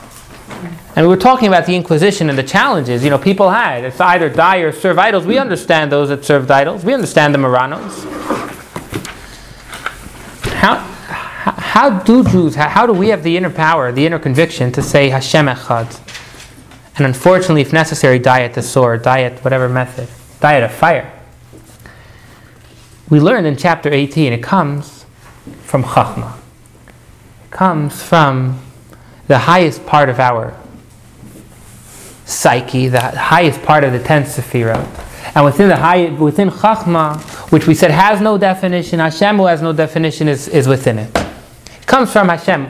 [0.97, 3.85] And we were talking about the Inquisition and the challenges, you know, people had.
[3.85, 5.27] It's either die or serve idols.
[5.27, 6.85] We understand those that served idols.
[6.85, 8.05] We understand the Marranos.
[10.55, 14.73] How, how do Jews, how, how do we have the inner power, the inner conviction
[14.73, 16.01] to say Hashem Echad?
[16.97, 20.09] And unfortunately, if necessary, die at the sword, die at whatever method,
[20.41, 21.11] die at a fire
[23.11, 25.05] we learned in chapter 18 it comes
[25.63, 26.37] from Chachma.
[27.45, 28.61] It comes from
[29.27, 30.59] the highest part of our
[32.25, 34.87] psyche, the highest part of the ten Sephirot.
[35.35, 39.63] And within the high, within Chachma, which we said has no definition, Hashem who has
[39.63, 41.17] no definition is, is within it.
[41.17, 42.69] It comes from Hashem.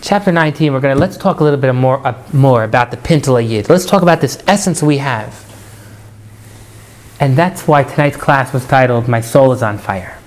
[0.00, 2.96] Chapter 19, we're going to, let's talk a little bit more, uh, more about the
[2.96, 3.68] Pintele Yid.
[3.68, 5.48] Let's talk about this essence we have
[7.20, 10.18] and that's why tonight's class was titled My Soul is on Fire.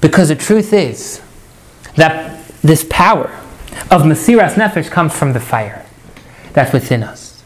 [0.00, 1.22] Because the truth is
[1.96, 2.31] that
[2.62, 3.28] this power
[3.90, 5.84] of Mesiras Nefesh comes from the fire
[6.52, 7.42] that's within us.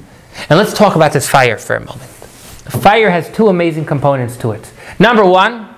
[0.51, 2.03] And let's talk about this fire for a moment.
[2.03, 4.73] Fire has two amazing components to it.
[4.99, 5.75] Number one,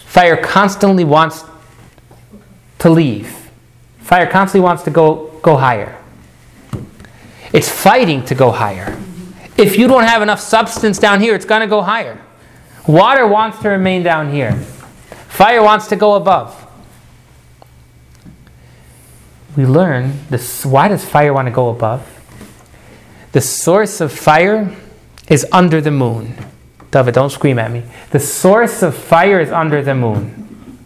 [0.00, 1.44] fire constantly wants
[2.80, 3.50] to leave.
[3.98, 5.96] Fire constantly wants to go, go higher.
[7.52, 8.96] It's fighting to go higher.
[9.56, 12.20] If you don't have enough substance down here, it's going to go higher.
[12.86, 14.52] Water wants to remain down here.
[15.28, 16.65] Fire wants to go above.
[19.56, 20.66] We learn this.
[20.66, 22.12] Why does fire want to go above?
[23.32, 24.74] The source of fire
[25.28, 26.34] is under the moon.
[26.90, 27.82] David, don't scream at me.
[28.10, 30.78] The source of fire is under the moon.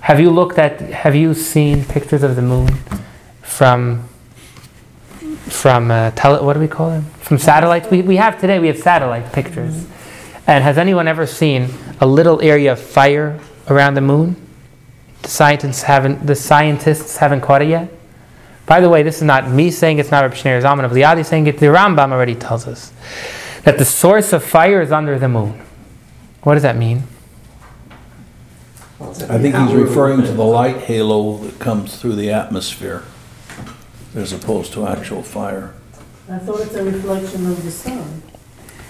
[0.00, 2.68] Have you looked at, have you seen pictures of the moon
[3.42, 4.08] from,
[5.46, 7.04] from, uh, tele, what do we call them?
[7.20, 7.90] From satellites?
[7.90, 9.86] We, we have today, we have satellite pictures.
[10.46, 14.45] And has anyone ever seen a little area of fire around the moon?
[15.26, 17.92] The scientists haven't, the scientists haven't caught it yet?
[18.64, 21.26] By the way, this is not me saying it's not Rabbi Shneur Zalman of Liadi
[21.26, 21.58] saying it.
[21.58, 22.92] The Rambam already tells us
[23.64, 25.60] that the source of fire is under the moon.
[26.44, 27.02] What does that mean?
[29.00, 33.02] I think he's referring to the light halo that comes through the atmosphere
[34.14, 35.74] as opposed to actual fire.
[36.30, 38.22] I thought it's a reflection of the sun.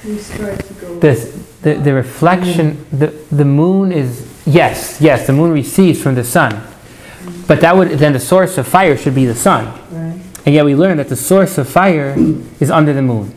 [0.04, 1.00] You start to go.
[1.00, 6.22] This, the, the reflection, the, the moon is, yes, yes, the moon receives from the
[6.22, 6.62] sun.
[7.48, 9.64] But that would, then the source of fire should be the sun.
[9.90, 10.20] Right.
[10.46, 12.14] And yet we learn that the source of fire
[12.60, 13.34] is under the moon.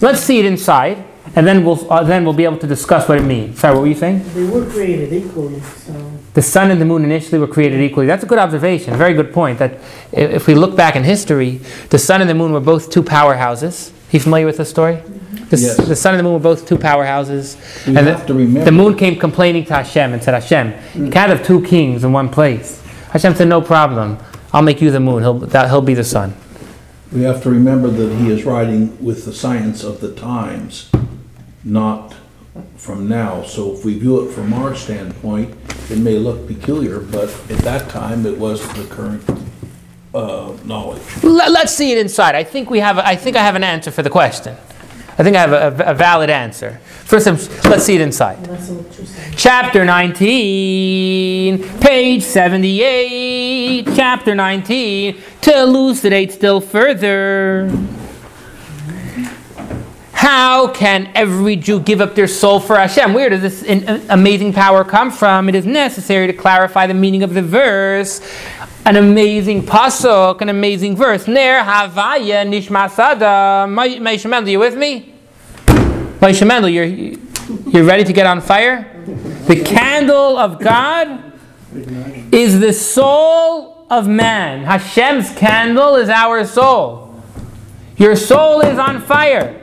[0.00, 3.18] Let's see it inside, and then we'll, uh, then we'll be able to discuss what
[3.18, 3.58] it means.
[3.58, 4.22] Sorry, what were you saying?
[4.34, 6.12] They were created equally, so.
[6.34, 8.06] The sun and the moon initially were created equally.
[8.06, 9.58] That's a good observation, a very good point.
[9.58, 9.80] That
[10.12, 11.60] if we look back in history,
[11.90, 13.90] the sun and the moon were both two powerhouses.
[13.90, 15.02] Are you familiar with this story?
[15.54, 15.76] The, Yes.
[15.88, 17.56] the sun and the moon were both two powerhouses.
[17.86, 20.72] We and have the, to remember- the moon came complaining to Hashem and said, Hashem,
[21.04, 22.82] you can't have two kings in one place.
[23.10, 24.18] Hashem said, No problem.
[24.52, 25.22] I'll make you the moon.
[25.22, 26.34] He'll, that, he'll be the sun.
[27.12, 30.90] We have to remember that he is writing with the science of the times,
[31.62, 32.14] not
[32.76, 33.42] from now.
[33.44, 35.54] So if we view it from our standpoint,
[35.90, 39.22] it may look peculiar, but at that time, it was the current
[40.14, 41.02] uh, knowledge.
[41.22, 42.34] Let, let's see it inside.
[42.34, 42.98] I think we have.
[42.98, 44.56] I think I have an answer for the question.
[45.16, 46.80] I think I have a, a valid answer.
[47.04, 47.26] First,
[47.66, 48.38] let's see it inside.
[49.36, 57.70] Chapter 19, page 78, chapter 19, to elucidate still further.
[60.12, 63.12] How can every Jew give up their soul for Hashem?
[63.12, 65.48] Where does this uh, amazing power come from?
[65.48, 68.20] It is necessary to clarify the meaning of the verse.
[68.86, 71.26] An amazing pasuk, an amazing verse.
[71.26, 73.74] Ner Havaya Nishmas Adam.
[73.74, 75.14] Moshe Mendel, you with me?
[76.20, 79.02] Moshe Mendel, you're, you're ready to get on fire?
[79.46, 81.32] The candle of God
[82.30, 84.64] is the soul of man.
[84.64, 87.22] Hashem's candle is our soul.
[87.96, 89.62] Your soul is on fire.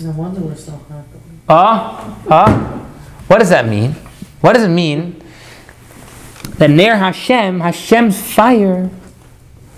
[0.00, 1.18] No wonder we're so happy.
[1.46, 2.78] Uh, uh.
[3.26, 3.92] What does that mean?
[4.40, 5.17] What does it mean
[6.58, 8.90] that Ner Hashem, Hashem's fire,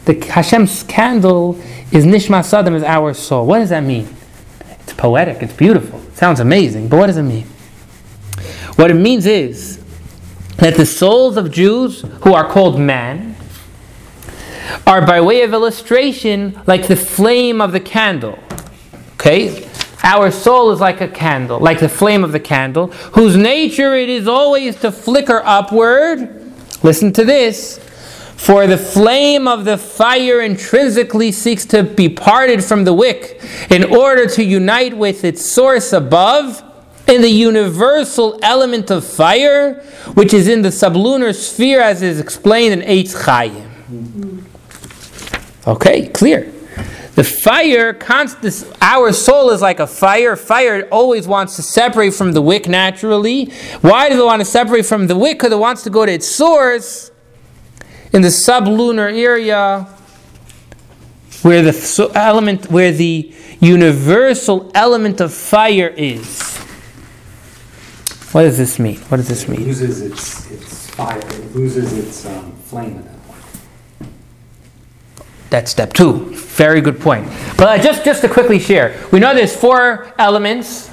[0.07, 1.61] the Hashem's candle
[1.93, 3.47] is Nishmas Adam, is our soul?
[3.47, 4.09] What does that mean?
[4.81, 7.47] It's poetic, it's beautiful, it sounds amazing, but what does it mean?
[8.77, 9.83] What it means is
[10.57, 13.37] that the souls of Jews who are called man
[14.87, 18.39] are, by way of illustration, like the flame of the candle.
[19.15, 19.69] Okay?
[20.03, 24.09] Our soul is like a candle, like the flame of the candle, whose nature it
[24.09, 26.40] is always to flicker upward.
[26.83, 27.79] Listen to this.
[28.37, 33.85] For the flame of the fire intrinsically seeks to be parted from the wick in
[33.85, 36.63] order to unite with its source above
[37.07, 39.75] in the universal element of fire,
[40.15, 44.47] which is in the sublunar sphere as is explained in Eitz Chaim.
[45.67, 46.51] Okay, clear.
[47.21, 50.37] The fire, const- our soul is like a fire.
[50.37, 53.53] Fire always wants to separate from the wick naturally.
[53.83, 55.37] Why does it want to separate from the wick?
[55.39, 57.11] Because it wants to go to its source
[58.15, 59.87] in the sublunar area
[61.43, 66.57] where the element, where the universal element of fire is.
[68.33, 68.97] What does this mean?
[69.11, 69.65] What does this It mean?
[69.65, 73.07] loses its, its fire, it loses its um, flame.
[75.51, 76.33] That's step two.
[76.35, 77.29] Very good point.
[77.57, 80.89] But just, just to quickly share, we know there's four elements,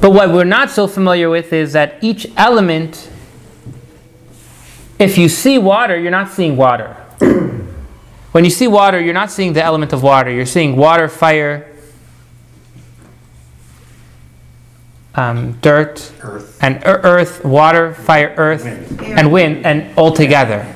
[0.00, 3.10] but what we're not so familiar with is that each element,
[4.98, 6.94] if you see water, you're not seeing water.
[8.32, 10.30] when you see water, you're not seeing the element of water.
[10.30, 11.72] You're seeing water, fire,
[15.16, 16.58] um, dirt, Earth.
[16.62, 19.02] and ear- earth, water, fire, earth, Wind.
[19.18, 20.72] and wind, and all together.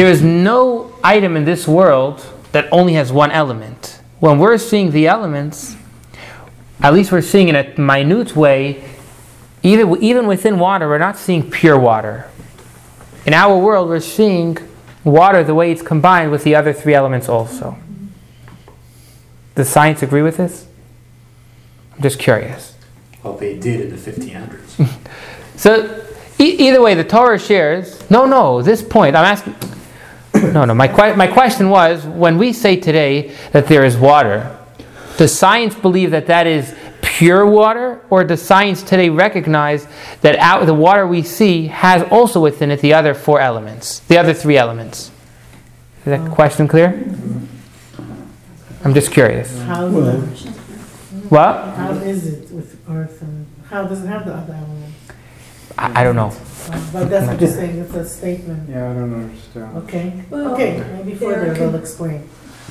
[0.00, 4.00] There is no item in this world that only has one element.
[4.18, 5.76] When we're seeing the elements,
[6.80, 8.82] at least we're seeing in a minute way,
[9.62, 12.30] even, even within water, we're not seeing pure water.
[13.26, 14.56] In our world, we're seeing
[15.04, 17.76] water the way it's combined with the other three elements also.
[19.54, 20.66] Does science agree with this?
[21.94, 22.74] I'm just curious.
[23.22, 24.88] Well, they did in the 1500s.
[25.56, 26.02] So,
[26.38, 28.10] e- either way, the Torah shares.
[28.10, 29.54] No, no, this point, I'm asking.
[30.52, 30.74] No, no.
[30.74, 34.56] My, que- my question was when we say today that there is water,
[35.16, 39.86] does science believe that that is pure water, or does science today recognize
[40.22, 44.16] that out the water we see has also within it the other four elements, the
[44.18, 45.10] other three elements?
[46.00, 46.34] Is that oh.
[46.34, 46.88] question clear?
[48.84, 49.58] I'm just curious.
[49.62, 50.20] How, Well-
[51.28, 51.74] What?
[51.76, 54.89] how is it with Earth and, how does it have the other elements?
[55.80, 56.32] I, I don't know.
[56.92, 58.68] But that's what you're saying, it's a statement.
[58.68, 59.76] Yeah, I don't understand.
[59.78, 62.28] Okay, Well, okay, maybe further there they'll explain.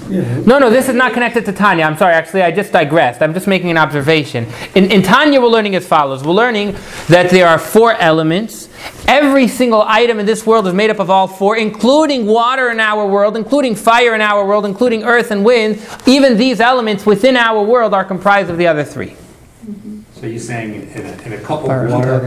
[0.08, 1.84] Yeah, No, no, this is not connected to Tanya.
[1.84, 3.22] I'm sorry, actually, I just digressed.
[3.22, 4.48] I'm just making an observation.
[4.76, 6.76] In, in Tanya, we're learning as follows We're learning
[7.08, 8.70] that there are four elements.
[9.08, 12.80] Every single item in this world is made up of all four, including water in
[12.80, 15.86] our world, including fire in our world, including earth and wind.
[16.06, 19.18] Even these elements within our world are comprised of the other three.
[19.66, 19.99] Mm-hmm.
[20.20, 22.20] So you're saying in a, in a cup of water,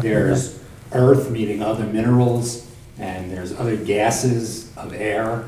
[0.00, 0.58] there's
[0.92, 2.66] earth, meeting other minerals,
[2.98, 5.44] and there's other gases of air,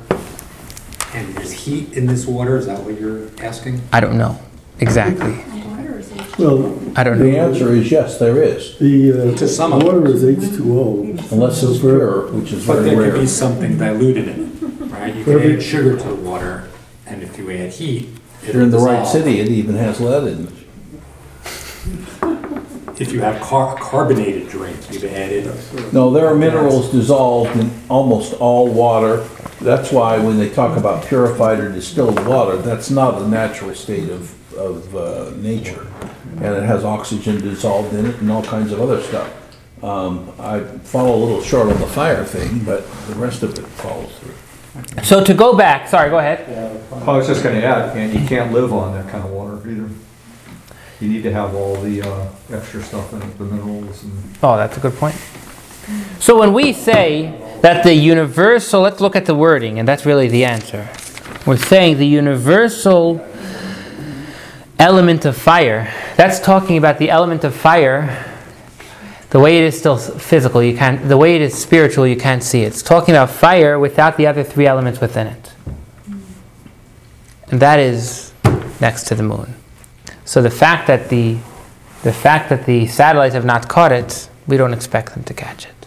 [1.15, 3.81] and there's heat in this water, is that what you're asking?
[3.91, 4.39] I don't know
[4.81, 5.33] exactly.
[5.65, 6.39] Water is H2O.
[6.39, 7.49] well, I don't The know.
[7.49, 11.33] answer is yes, there is, the, uh, To some of water is H2O.
[11.33, 13.21] unless it's pure, which is But very there could rare.
[13.23, 15.15] be something diluted in it, right?
[15.17, 16.69] You can add sugar to the water,
[17.07, 18.11] and if you add heat,
[18.43, 19.25] If you're in the right dissolve.
[19.25, 20.53] city, it even has lead in it.
[23.01, 25.47] If you have car- carbonated drink, you've added,
[25.93, 29.19] No, there are minerals dissolved in almost all water.
[29.61, 34.09] That's why when they talk about purified or distilled water, that's not a natural state
[34.09, 35.87] of, of uh, nature.
[36.37, 39.33] And it has oxygen dissolved in it and all kinds of other stuff.
[39.83, 43.65] Um, I fall a little short on the fire thing, but the rest of it
[43.65, 44.35] follows through.
[45.03, 46.49] So to go back, sorry, go ahead.
[46.93, 49.38] I was just gonna add, and you can't live on that kind of water either.
[51.01, 54.13] You need to have all the uh, extra stuff in it, the minerals and.
[54.43, 55.15] Oh, that's a good point.
[56.19, 60.29] So when we say that the universal, let's look at the wording, and that's really
[60.29, 60.89] the answer.
[61.47, 63.25] We're saying the universal
[64.79, 68.25] element of fire, that's talking about the element of fire,
[69.31, 72.43] the way it is still physical, you can't, the way it is spiritual, you can't
[72.43, 72.69] see it.
[72.69, 75.53] It's talking about fire without the other three elements within it.
[77.51, 78.33] And that is
[78.81, 79.55] next to the moon.
[80.29, 81.39] So the fact that the
[82.03, 85.65] the fact that the satellites have not caught it, we don't expect them to catch
[85.65, 85.87] it.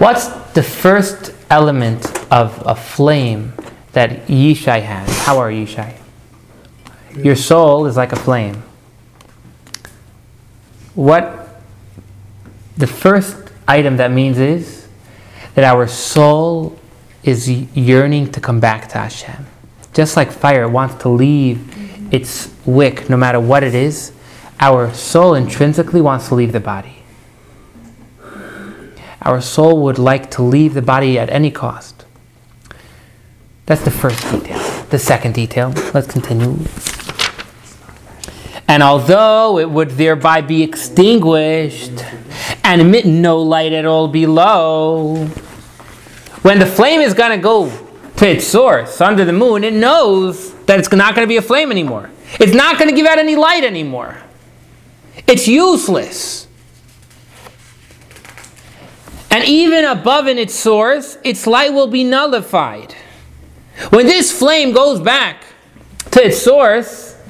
[0.00, 2.02] What's the first element
[2.32, 3.52] of a flame
[3.92, 5.06] that Yishai has?
[5.26, 5.92] How are Yishai?
[7.14, 8.62] Your soul is like a flame.
[10.94, 11.60] What
[12.78, 13.36] the first
[13.68, 14.88] item that means is
[15.54, 16.78] that our soul
[17.22, 19.46] is yearning to come back to Hashem.
[19.96, 22.08] Just like fire wants to leave mm-hmm.
[22.12, 24.12] its wick no matter what it is,
[24.60, 27.02] our soul intrinsically wants to leave the body.
[29.22, 32.04] Our soul would like to leave the body at any cost.
[33.64, 34.58] That's the first detail.
[34.90, 36.58] The second detail, let's continue.
[38.68, 42.04] And although it would thereby be extinguished
[42.62, 45.24] and emit no light at all below,
[46.42, 47.85] when the flame is going to go
[48.16, 51.42] to its source under the moon, it knows that it's not going to be a
[51.42, 52.10] flame anymore.
[52.40, 54.16] It's not going to give out any light anymore.
[55.26, 56.48] It's useless.
[59.30, 62.94] And even above in its source, its light will be nullified.
[63.90, 65.44] When this flame goes back
[66.12, 67.20] to its source,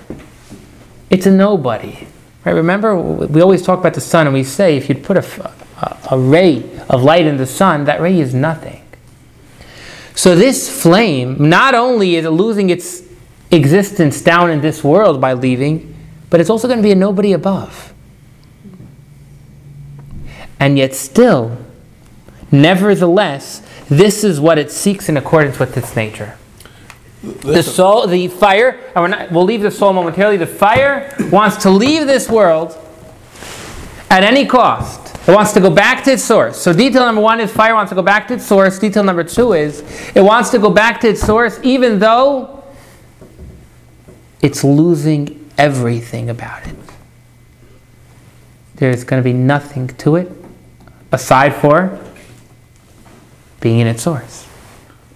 [1.11, 2.07] it's a nobody.
[2.45, 2.53] Right?
[2.53, 5.99] Remember, we always talk about the sun, and we say if you put a, a,
[6.13, 8.86] a ray of light in the sun, that ray is nothing.
[10.17, 13.03] So this flame, not only is it losing its
[13.51, 15.95] existence down in this world by leaving,
[16.31, 17.93] but it's also going to be a nobody above.
[20.59, 21.59] And yet, still,
[22.51, 23.61] nevertheless,
[23.91, 26.39] this is what it seeks in accordance with its nature.
[27.23, 30.39] The soul, the fire, and we're not, we'll leave the soul momentarily.
[30.39, 32.75] The fire wants to leave this world
[34.09, 35.06] at any cost.
[35.27, 36.57] It wants to go back to its source.
[36.57, 38.79] So, detail number one is fire wants to go back to its source.
[38.79, 39.83] Detail number two is
[40.15, 42.63] it wants to go back to its source even though
[44.41, 46.77] it's losing everything about it.
[48.77, 50.31] There's going to be nothing to it
[51.11, 51.99] aside for
[53.61, 54.47] being in its source.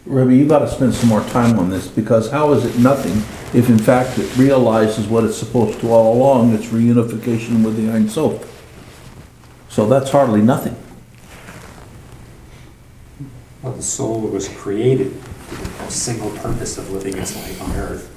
[0.07, 3.13] Rebbe, you gotta spend some more time on this, because how is it nothing
[3.57, 7.93] if in fact it realizes what it's supposed to all along, it's reunification with the
[7.93, 8.60] Ein Sof?
[9.71, 10.77] So that's hardly nothing.
[13.63, 18.09] well, the soul was created with a single purpose of living its life on earth.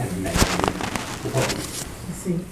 [0.00, 0.38] And making,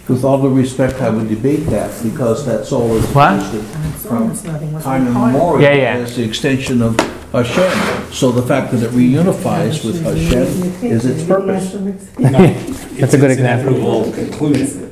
[0.08, 3.34] With all due respect, I would debate that because that soul is What?
[3.34, 4.72] existed It's from almost nothing.
[4.72, 5.30] What's time the point?
[5.34, 5.62] immemorial.
[5.62, 6.02] Yeah, yeah.
[6.02, 6.98] As the extension of
[7.32, 8.12] Hashem.
[8.12, 11.72] So the fact that it reunifies with Hashem is its purpose.
[11.72, 13.74] That's a good It's an example.
[13.76, 14.90] inevitable conclusion,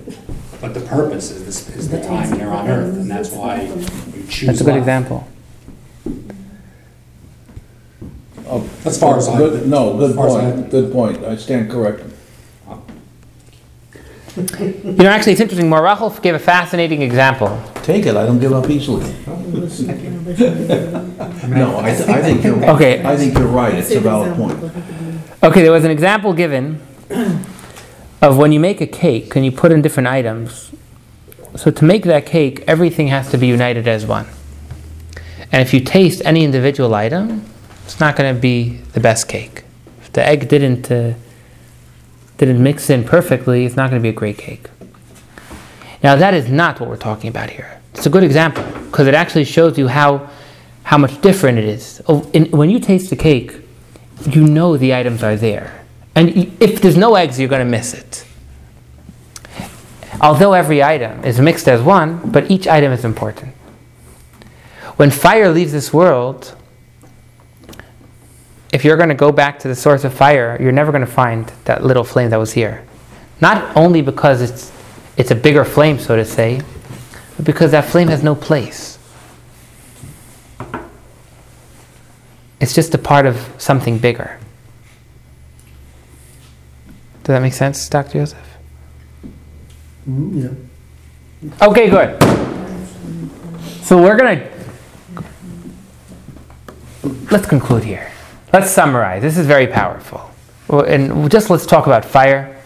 [0.64, 4.24] but the purpose is this, is the time they're on earth, and that's why you
[4.30, 4.78] choose That's a good life.
[4.80, 5.28] example.
[8.48, 11.22] Oh, As far as I- Good- No, good as far as I- point, good point.
[11.24, 12.12] I stand corrected.
[14.36, 15.68] You know, actually, it's interesting.
[15.70, 17.56] Morachel gave a fascinating example.
[17.82, 19.04] Take it, I don't give up easily.
[21.46, 23.02] No, I, th- I think you're, Okay.
[23.04, 24.58] I think you're right, it's a valid point.
[25.42, 26.80] Okay, there was an example given
[28.24, 30.70] of when you make a cake and you put in different items.
[31.56, 34.26] So to make that cake, everything has to be united as one.
[35.52, 37.44] And if you taste any individual item,
[37.84, 39.64] it's not going to be the best cake.
[40.00, 41.14] If the egg didn't uh,
[42.38, 44.68] didn't mix in perfectly, it's not going to be a great cake.
[46.02, 47.80] Now that is not what we're talking about here.
[47.92, 50.30] It's a good example because it actually shows you how
[50.82, 52.02] how much different it is.
[52.08, 53.52] Oh, in, when you taste the cake,
[54.30, 55.83] you know the items are there.
[56.14, 58.24] And if there's no eggs, you're going to miss it.
[60.20, 63.54] Although every item is mixed as one, but each item is important.
[64.96, 66.54] When fire leaves this world,
[68.72, 71.10] if you're going to go back to the source of fire, you're never going to
[71.10, 72.84] find that little flame that was here.
[73.40, 74.72] Not only because it's,
[75.16, 76.62] it's a bigger flame, so to say,
[77.36, 78.98] but because that flame has no place.
[82.60, 84.38] It's just a part of something bigger.
[87.24, 88.12] Does that make sense, Dr.
[88.18, 88.38] Joseph?
[90.08, 91.66] Mm, Yeah.
[91.68, 92.22] Okay, good.
[93.82, 94.46] So we're gonna
[97.30, 98.10] let's conclude here.
[98.52, 99.22] Let's summarize.
[99.22, 100.30] This is very powerful.
[100.68, 102.56] And just let's talk about fire.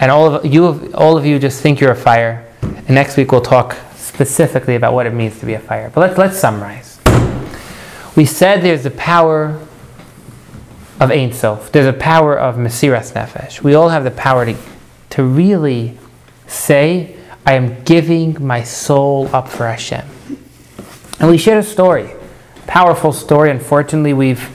[0.00, 2.46] And all of you, all of you, just think you're a fire.
[2.62, 5.90] And next week we'll talk specifically about what it means to be a fire.
[5.94, 6.98] But let's let's summarize.
[8.16, 9.58] We said there's the power
[11.00, 11.72] of Ein Sof.
[11.72, 13.62] There's a power of Mesiras Nefesh.
[13.62, 14.54] We all have the power to,
[15.10, 15.98] to really
[16.46, 20.06] say, I am giving my soul up for Hashem.
[21.18, 22.10] And we shared a story,
[22.66, 23.50] powerful story.
[23.50, 24.48] Unfortunately, we've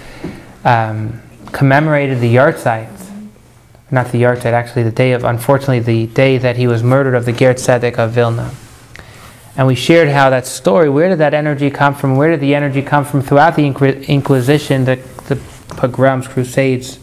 [0.63, 1.19] um,
[1.51, 2.91] commemorated the yahrzeit,
[3.89, 7.25] not the yahrzeit, actually the day of, unfortunately, the day that he was murdered of
[7.25, 8.53] the Ger Tzedek of Vilna.
[9.57, 12.17] And we shared how that story, where did that energy come from?
[12.17, 15.39] Where did the energy come from throughout the Inqui- Inquisition, the, the
[15.69, 16.99] pogroms, crusades?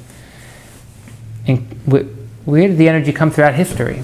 [1.46, 2.06] Wh-
[2.44, 4.02] where did the energy come throughout history?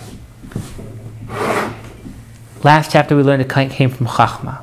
[2.64, 4.62] Last chapter we learned it came from Chachma,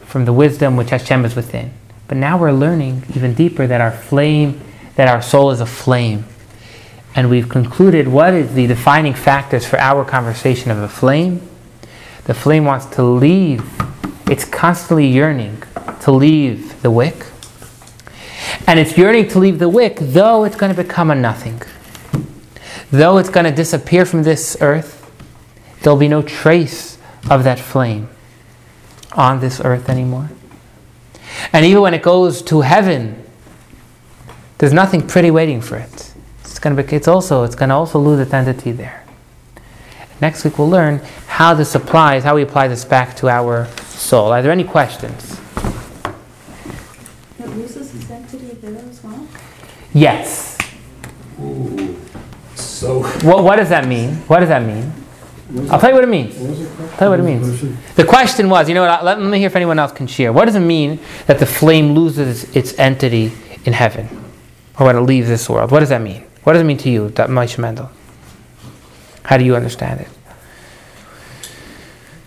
[0.00, 1.72] from the wisdom which Hashem is within.
[2.08, 4.60] But now we're learning even deeper that our flame,
[4.96, 6.24] that our soul is a flame.
[7.14, 11.46] And we've concluded what is the defining factors for our conversation of a flame.
[12.24, 13.62] The flame wants to leave,
[14.30, 15.62] it's constantly yearning
[16.00, 17.26] to leave the wick.
[18.66, 21.60] And it's yearning to leave the wick, though it's going to become a nothing.
[22.90, 25.00] Though it's going to disappear from this earth,
[25.82, 26.98] there'll be no trace
[27.30, 28.08] of that flame
[29.12, 30.30] on this earth anymore.
[31.52, 33.24] And even when it goes to heaven,
[34.58, 36.14] there's nothing pretty waiting for it.
[36.40, 39.04] It's going to be, it's also it's going to also lose its entity there.
[40.20, 44.32] Next week we'll learn how this applies, how we apply this back to our soul.
[44.32, 45.40] Are there any questions?
[47.38, 49.26] It loses its entity there as well?
[49.94, 50.58] Yes.
[51.40, 51.96] Ooh,
[52.56, 54.16] So, What, what does that mean?
[54.26, 54.92] What does that mean?
[55.70, 56.36] I'll tell you what it means.
[56.36, 56.68] What was it?
[56.80, 57.94] I'll tell you what it means.
[57.94, 60.32] The question was, you know what, let, let me hear if anyone else can share.
[60.32, 63.32] What does it mean that the flame loses its entity
[63.64, 64.08] in heaven?
[64.80, 65.70] Or when it leaves this world?
[65.70, 66.24] What does that mean?
[66.42, 67.32] What does it mean to you, Dr.
[67.32, 67.88] Moshe Mendel?
[69.22, 70.08] How do you understand it?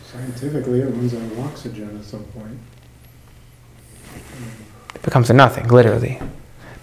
[0.06, 2.58] Scientifically, it runs out of oxygen at some point.
[4.96, 6.20] It becomes a nothing, literally.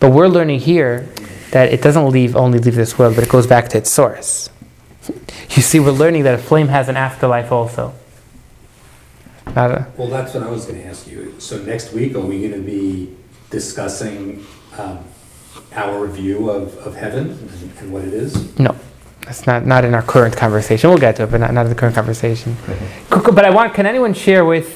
[0.04, 1.08] But we're learning here
[1.52, 4.50] that it doesn't leave only leave this world, but it goes back to its source.
[5.08, 7.94] You see, we're learning that a flame has an afterlife also.
[9.56, 11.34] A, well, that's what I was gonna ask you.
[11.38, 13.16] So next week, are we gonna be
[13.48, 14.44] discussing,
[14.76, 14.98] um,
[15.72, 18.58] our view of, of heaven and- and what it is?
[18.58, 18.76] No,
[19.24, 20.90] that's not, not in our current conversation.
[20.90, 22.58] We'll get to it, but not, not in the current conversation.
[23.08, 24.68] Cool, But I want, can anyone share with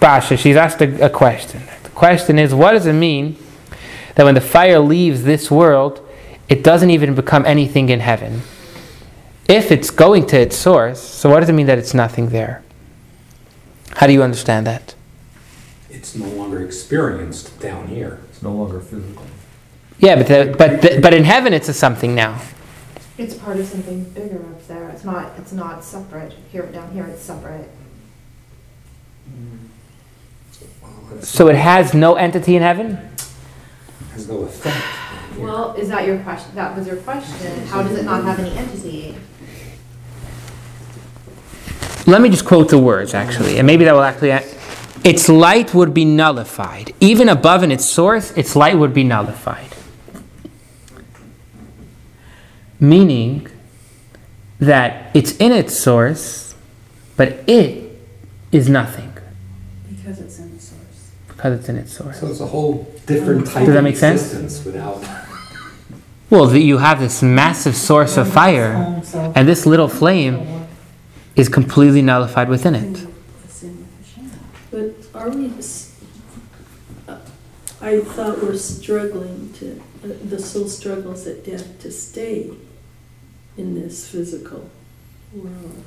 [0.00, 0.36] Basha?
[0.36, 1.62] She's asked a, a question.
[1.84, 3.36] The question is, what does it mean
[4.14, 6.06] that when the fire leaves this world,
[6.48, 8.42] it doesn't even become anything in heaven?
[9.48, 12.62] If it's going to its source, so what does it mean that it's nothing there?
[13.96, 14.94] How do you understand that?
[15.90, 18.20] It's no longer experienced down here.
[18.30, 19.24] It's no longer physical.
[19.98, 22.40] Yeah, but the, but the, but in heaven it's a something now.
[23.16, 24.88] It's part of something bigger up there.
[24.90, 26.34] It's not, it's not separate.
[26.50, 27.70] Here, down here, it's separate.
[29.30, 29.68] Mm.
[31.22, 32.98] So it has no entity in heaven?
[34.14, 35.38] Has no effect.
[35.38, 36.54] Well, is that your question?
[36.54, 37.66] That was your question.
[37.66, 39.16] How does it not have any entity?
[42.06, 44.30] Let me just quote the words, actually, and maybe that will actually.
[45.02, 46.94] Its light would be nullified.
[47.00, 49.74] Even above in its source, its light would be nullified.
[52.78, 53.48] Meaning
[54.60, 56.54] that it's in its source,
[57.16, 57.98] but it
[58.52, 59.12] is nothing
[59.90, 61.10] Because it's in the source.
[61.28, 62.20] because it's in its source.
[62.20, 64.22] So it's a whole different type Does that of make sense?
[64.22, 65.04] existence without.
[66.30, 69.02] Well, the, you have this massive source of fire,
[69.36, 70.66] and this little flame
[71.36, 73.06] is completely nullified within it.
[73.44, 74.30] It's in Hashem.
[74.70, 75.52] But are we,
[77.06, 77.18] uh,
[77.80, 82.50] I thought we're struggling to, uh, the soul struggles at death to stay
[83.56, 84.68] in this physical
[85.34, 85.84] world.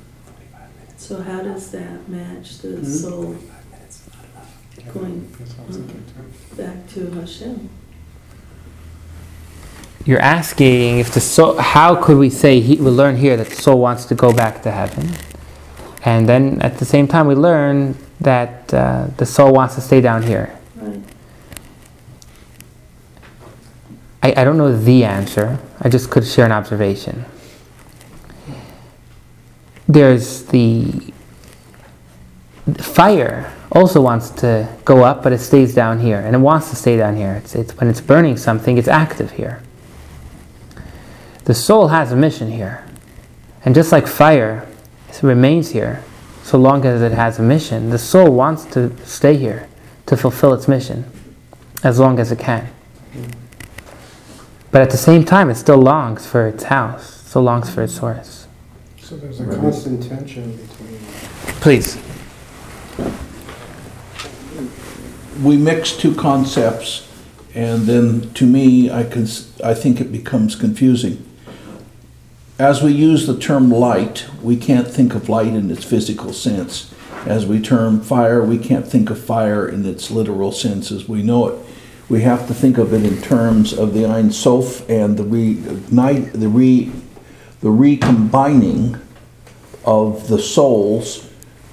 [0.96, 3.36] So how does that match the soul
[4.92, 5.30] going
[5.70, 7.68] uh, back to Hashem?
[10.04, 13.56] You're asking if the soul, how could we say, he, we learn here that the
[13.56, 15.10] soul wants to go back to heaven?
[16.04, 20.00] And then at the same time, we learn that uh, the soul wants to stay
[20.00, 20.58] down here.
[20.76, 21.02] Right.
[24.22, 27.24] I, I don't know the answer, I just could share an observation.
[29.86, 31.12] There's the
[32.78, 36.76] fire also wants to go up, but it stays down here, and it wants to
[36.76, 37.34] stay down here.
[37.34, 39.62] It's, it's when it's burning something, it's active here.
[41.44, 42.84] The soul has a mission here,
[43.64, 44.66] and just like fire
[45.08, 46.02] it remains here,
[46.42, 49.68] so long as it has a mission, the soul wants to stay here
[50.06, 51.04] to fulfill its mission
[51.82, 52.68] as long as it can.
[54.70, 57.94] But at the same time, it still longs for its house, still longs for its
[57.94, 58.46] source.
[58.98, 60.98] So there's a constant tension between.
[61.60, 61.98] Please.
[65.42, 67.06] We mix two concepts,
[67.54, 69.26] and then to me, I can,
[69.62, 71.24] I think it becomes confusing.
[72.58, 76.92] As we use the term light, we can't think of light in its physical sense.
[77.24, 81.22] As we term fire, we can't think of fire in its literal sense as we
[81.22, 81.66] know it.
[82.08, 86.32] We have to think of it in terms of the Ein Sof and the reignite,
[86.32, 86.90] the re,
[87.60, 88.98] the recombining
[89.84, 91.27] of the souls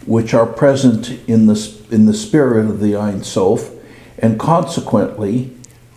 [0.05, 3.71] which are present in the, in the spirit of the Ein Sof,
[4.19, 5.51] and consequently,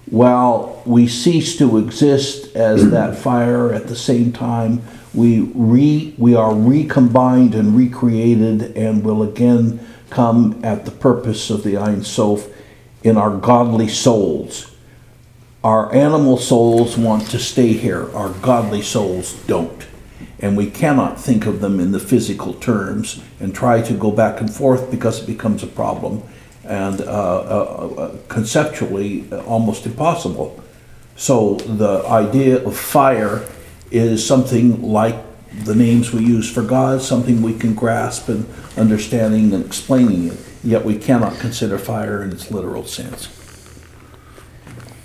[0.07, 4.83] while we cease to exist as that fire, at the same time,
[5.15, 9.81] we, re, we are recombined and recreated and will again
[10.11, 12.49] come at the purpose of the Ein Sof
[13.03, 14.75] in our godly souls.
[15.63, 19.87] Our animal souls want to stay here, our godly souls don't
[20.41, 24.41] and we cannot think of them in the physical terms and try to go back
[24.41, 26.23] and forth because it becomes a problem
[26.65, 30.63] and uh, uh, uh, conceptually uh, almost impossible.
[31.17, 33.45] So the idea of fire
[33.91, 35.17] is something like
[35.65, 40.39] the names we use for God, something we can grasp and understanding and explaining it,
[40.63, 43.35] yet we cannot consider fire in its literal sense.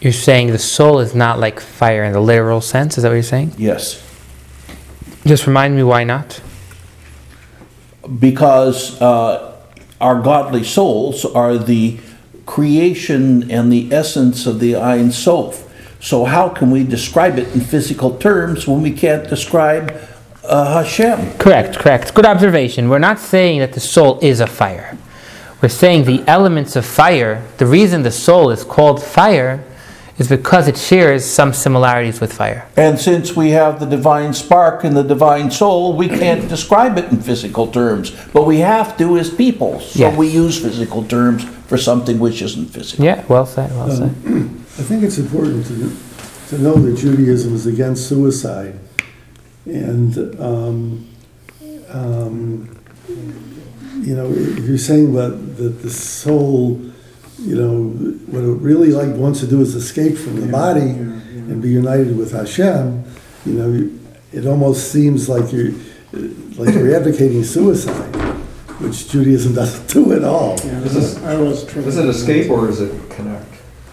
[0.02, 2.98] You're saying the soul is not like fire in the literal sense?
[2.98, 3.54] Is that what you're saying?
[3.58, 4.04] Yes.
[5.26, 6.42] Just remind me why not?
[8.20, 9.58] because uh,
[10.02, 12.00] our godly souls are the
[12.46, 15.70] creation and the essence of the Ein Sof.
[16.02, 19.98] So how can we describe it in physical terms when we can't describe
[20.44, 21.38] uh, Hashem?
[21.38, 22.14] Correct, correct.
[22.14, 22.90] Good observation.
[22.90, 24.98] We're not saying that the soul is a fire.
[25.62, 29.64] We're saying the elements of fire, the reason the soul is called fire
[30.20, 32.68] is because it shares some similarities with fire.
[32.78, 37.06] And since we have the divine spark and the divine soul, we can't describe it
[37.12, 39.80] in physical terms, but we have to as people.
[39.80, 40.18] So Yes.
[40.18, 43.06] we use physical terms for something which isn't physical.
[43.06, 44.12] Yeah, well said, well said.
[44.26, 45.96] I think it's important to,
[46.50, 48.80] to know that Judaism is against suicide.
[49.66, 51.10] And, um,
[51.90, 52.70] um,
[54.02, 56.82] you know, if you're saying that, that the soul,
[57.44, 57.90] you know,
[58.32, 62.18] what it really like wants to do is escape from the body and be united
[62.18, 63.04] with Hashem,
[63.46, 63.90] you know,
[64.32, 65.72] it almost seems like you're,
[66.58, 68.16] like you're advocating suicide,
[68.80, 70.56] which Judaism doesn't do at all.
[70.64, 71.86] Yeah, Is this- I was trying.
[71.86, 73.03] Is it escape or is it connect?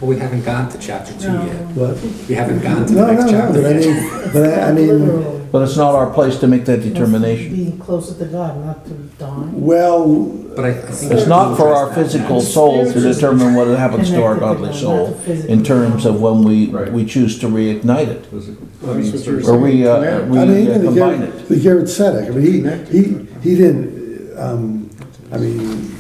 [0.01, 1.45] Well, we haven't gone to chapter two No.
[1.45, 1.55] yet.
[1.77, 1.97] What?
[2.29, 3.87] We haven't gone to No, the no, next no, chapter but I yet.
[3.87, 5.37] mean, but I, I mean, Literally.
[5.53, 7.53] But it's not our place to make that determination.
[7.53, 9.61] Being closer to God, not to Don.
[9.61, 10.07] well,
[10.55, 11.13] But I I think.
[11.13, 15.65] It's not for our physical soul to determine what happens to our godly soul in
[15.65, 18.27] terms of when we, we choose to reignite it.
[18.27, 18.69] Physically.
[18.81, 20.29] That's what you're Or we, uh, saying.
[20.31, 21.49] we I mean, uh, even the combine Garrett, it.
[21.49, 24.89] the Ger Tzedek, I mean, he, he, he didn't, um,
[25.33, 25.97] I mean,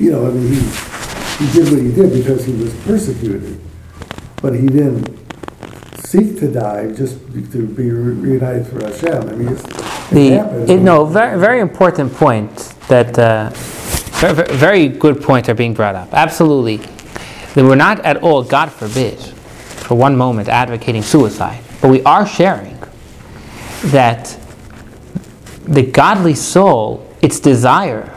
[0.00, 0.60] you know, I mean, he,
[1.38, 3.60] he did what he did because he was persecuted.
[4.42, 5.16] But he didn't
[6.04, 7.18] seek to die just
[7.52, 9.28] to be reunited for Hashem.
[9.28, 10.70] I mean, it's, it The, happens.
[10.70, 12.56] it, no, very, very important point
[12.88, 13.50] that, uh,
[14.20, 16.12] very, very good points are being brought up.
[16.12, 16.78] Absolutely.
[17.54, 22.26] That we're not at all, God forbid, for one moment advocating suicide, but we are
[22.26, 22.78] sharing
[23.86, 24.36] that
[25.64, 28.14] the godly soul, its desire,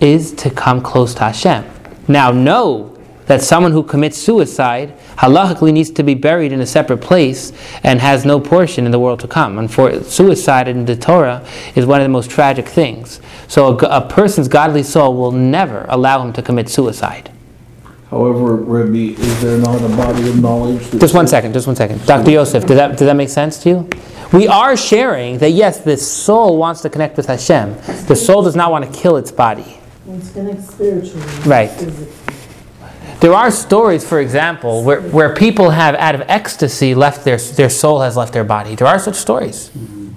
[0.00, 1.64] is to come close to Hashem.
[2.08, 2.96] Now, know
[3.26, 7.52] that someone who commits suicide halachically needs to be buried in a separate place
[7.82, 9.58] and has no portion in the world to come.
[9.58, 11.44] And for suicide in the Torah
[11.74, 13.20] is one of the most tragic things.
[13.48, 17.30] So a person's godly soul will never allow him to commit suicide.
[18.10, 20.86] However, Rebbe, is there not a body of knowledge?
[20.90, 22.06] that Just one second, just one second.
[22.06, 22.30] Dr.
[22.30, 23.90] Yosef, did that, did that make sense to you?
[24.32, 27.74] We are sharing that yes, the soul wants to connect with Hashem.
[28.06, 29.80] The soul does not want to kill its body.
[30.08, 31.22] It's connected spiritually.
[31.46, 31.70] Right.
[33.20, 37.70] There are stories, for example, where, where people have, out of ecstasy, left their, their
[37.70, 38.74] soul has left their body.
[38.74, 39.70] There are such stories.
[39.70, 40.08] Mm-hmm.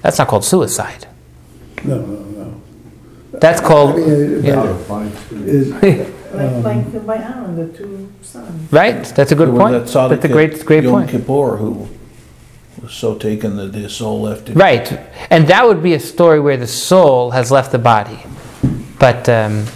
[0.00, 1.06] That's not called suicide.
[1.82, 2.60] No, no, no.
[3.32, 4.76] That's I called, mean, Yeah.
[5.32, 8.72] it- it- um, Like, like by Aaron, the two sons.
[8.72, 9.04] right?
[9.04, 9.86] That's a good There point.
[9.86, 11.10] that That's a great, at great Yom point.
[11.10, 11.88] Kippur who
[12.80, 14.56] was so taken that his soul left him.
[14.56, 15.00] Right.
[15.30, 18.20] And that would be a story where the soul has left the body.
[18.98, 19.66] But, um,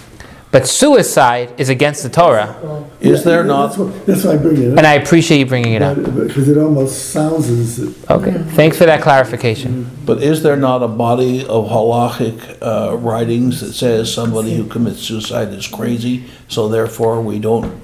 [0.51, 2.87] but suicide is against the Torah.
[2.99, 3.67] Is there yeah, not?
[3.67, 4.77] That's why, that's why I bring it up.
[4.79, 5.97] And I appreciate you bringing it up.
[5.97, 8.31] Because it almost sounds as if Okay.
[8.31, 9.89] Thanks for that clarification.
[10.05, 15.01] But is there not a body of halachic uh, writings that says somebody who commits
[15.01, 17.79] suicide is crazy, so therefore we don't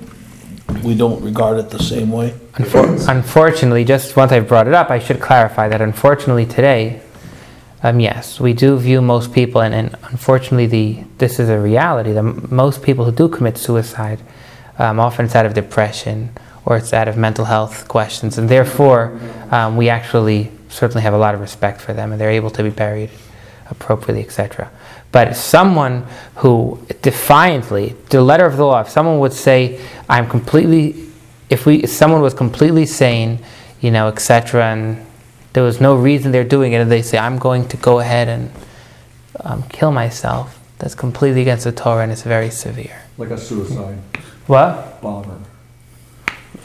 [0.83, 2.33] we don't regard it the same way?
[2.53, 7.01] Unfor- unfortunately, just once I've brought it up, I should clarify that unfortunately today,
[7.85, 12.19] um, yes, we do view most people, and, and unfortunately, the this is a reality.
[12.19, 14.19] most people who do commit suicide,
[14.79, 16.31] um, often it's out of depression
[16.65, 19.19] or it's out of mental health questions, and therefore,
[19.51, 22.63] um, we actually certainly have a lot of respect for them, and they're able to
[22.63, 23.11] be buried
[23.69, 24.71] appropriately, etc.
[25.11, 26.07] But someone
[26.37, 29.79] who defiantly, the letter of the law, if someone would say,
[30.09, 31.05] "I'm completely,"
[31.51, 33.37] if we, if someone was completely sane,
[33.79, 35.04] you know, etc., and
[35.55, 38.27] there was no reason they're doing it, and they say, "I'm going to go ahead
[38.27, 38.51] and
[39.39, 43.01] um, kill myself," that's completely against the Torah, and it's very severe.
[43.17, 43.97] Like a suicide
[44.47, 45.01] What?
[45.01, 45.37] bomber.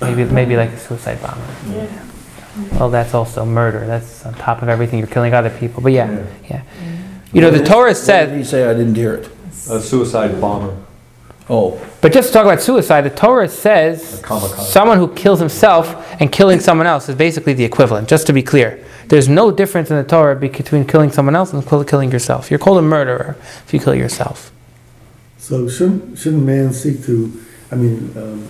[0.00, 1.46] Maybe, maybe like a suicide bomber.
[1.68, 2.06] Yeah.
[2.78, 3.86] Well, that's also murder.
[3.86, 4.98] That's on top of everything.
[4.98, 5.82] You're killing other people.
[5.82, 6.26] But yeah, Yeah.
[6.50, 6.62] yeah.
[7.32, 8.36] You know, the Torah What did said.
[8.36, 8.68] he say?
[8.68, 9.30] I didn't hear it.
[9.70, 10.74] A suicide bomber.
[11.52, 14.22] Oh, But just to talk about suicide, the Torah says
[14.70, 18.40] someone who kills himself and killing someone else is basically the equivalent, just to be
[18.42, 18.84] clear.
[19.08, 22.50] There's no difference in the Torah between killing someone else and killing yourself.
[22.52, 23.36] You're called a murderer
[23.66, 24.52] if you kill yourself.
[25.38, 28.48] So shouldn't, shouldn't man seek to, I mean, um,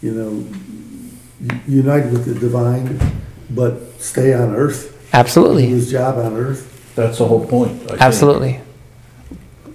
[0.00, 2.98] you know, unite with the divine,
[3.50, 4.92] but stay on earth?
[4.92, 5.66] Do Absolutely.
[5.66, 6.66] his job on earth?
[6.94, 7.72] that's the whole point.
[7.82, 8.00] I think.
[8.00, 8.60] Absolutely.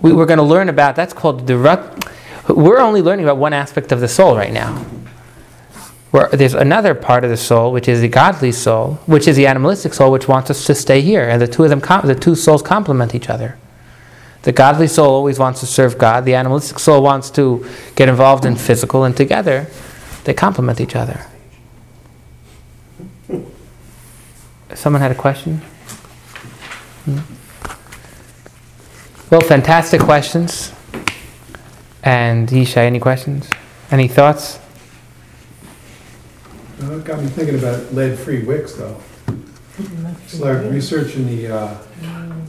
[0.01, 2.05] We, we're going to learn about that's called the rut.
[2.47, 4.75] We're only learning about one aspect of the soul right now.
[6.11, 9.47] Where there's another part of the soul, which is the godly soul, which is the
[9.47, 12.15] animalistic soul, which wants us to stay here, and the two of them, com- the
[12.15, 13.57] two souls complement each other.
[14.43, 16.23] The godly soul always wants to serve God.
[16.23, 19.67] The animalistic soul wants to get involved in physical, and together
[20.23, 21.25] they complement each other.
[24.75, 25.57] Someone had a question?
[27.05, 27.19] Hmm?
[29.31, 30.71] Well, fantastic questions.
[32.05, 33.49] And Yishai, any questions?
[33.89, 34.59] Any thoughts?
[36.83, 39.01] Uh, It got me thinking about lead-free wicks, though.
[40.27, 41.77] So like researching the, uh,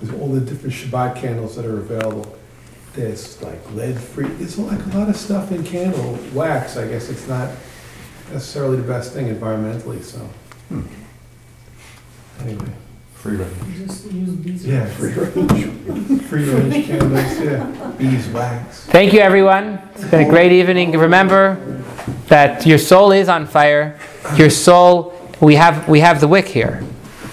[0.00, 2.36] there's all the different Shabbat candles that are available.
[2.94, 6.76] There's like lead-free, there's like a lot of stuff in candle wax.
[6.76, 7.50] I guess it's not
[8.32, 10.28] necessarily the best thing environmentally, so.
[12.40, 12.68] Anyway,
[13.26, 13.88] Free range.
[13.88, 14.64] Just use beeswax.
[14.64, 18.86] yeah, free range, free range candles, yeah, beeswax.
[18.86, 19.80] Thank you, everyone.
[19.96, 20.92] It's been a great evening.
[20.92, 21.82] Remember
[22.28, 23.98] that your soul is on fire.
[24.36, 26.84] Your soul, we have, we have the wick here.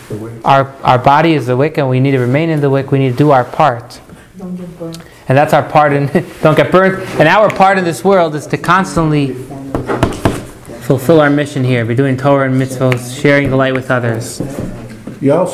[0.09, 0.33] The wick.
[0.43, 2.91] Our, our body is the wick, and we need to remain in the wick.
[2.91, 4.01] We need to do our part.
[4.39, 5.03] Don't get burned.
[5.27, 6.07] And that's our part in,
[6.41, 7.07] don't get burnt.
[7.19, 9.35] And our part in this world is to constantly
[10.87, 11.85] fulfill our mission here.
[11.85, 14.41] We're doing Torah and mitzvahs, sharing the light with others.
[15.23, 15.51] You also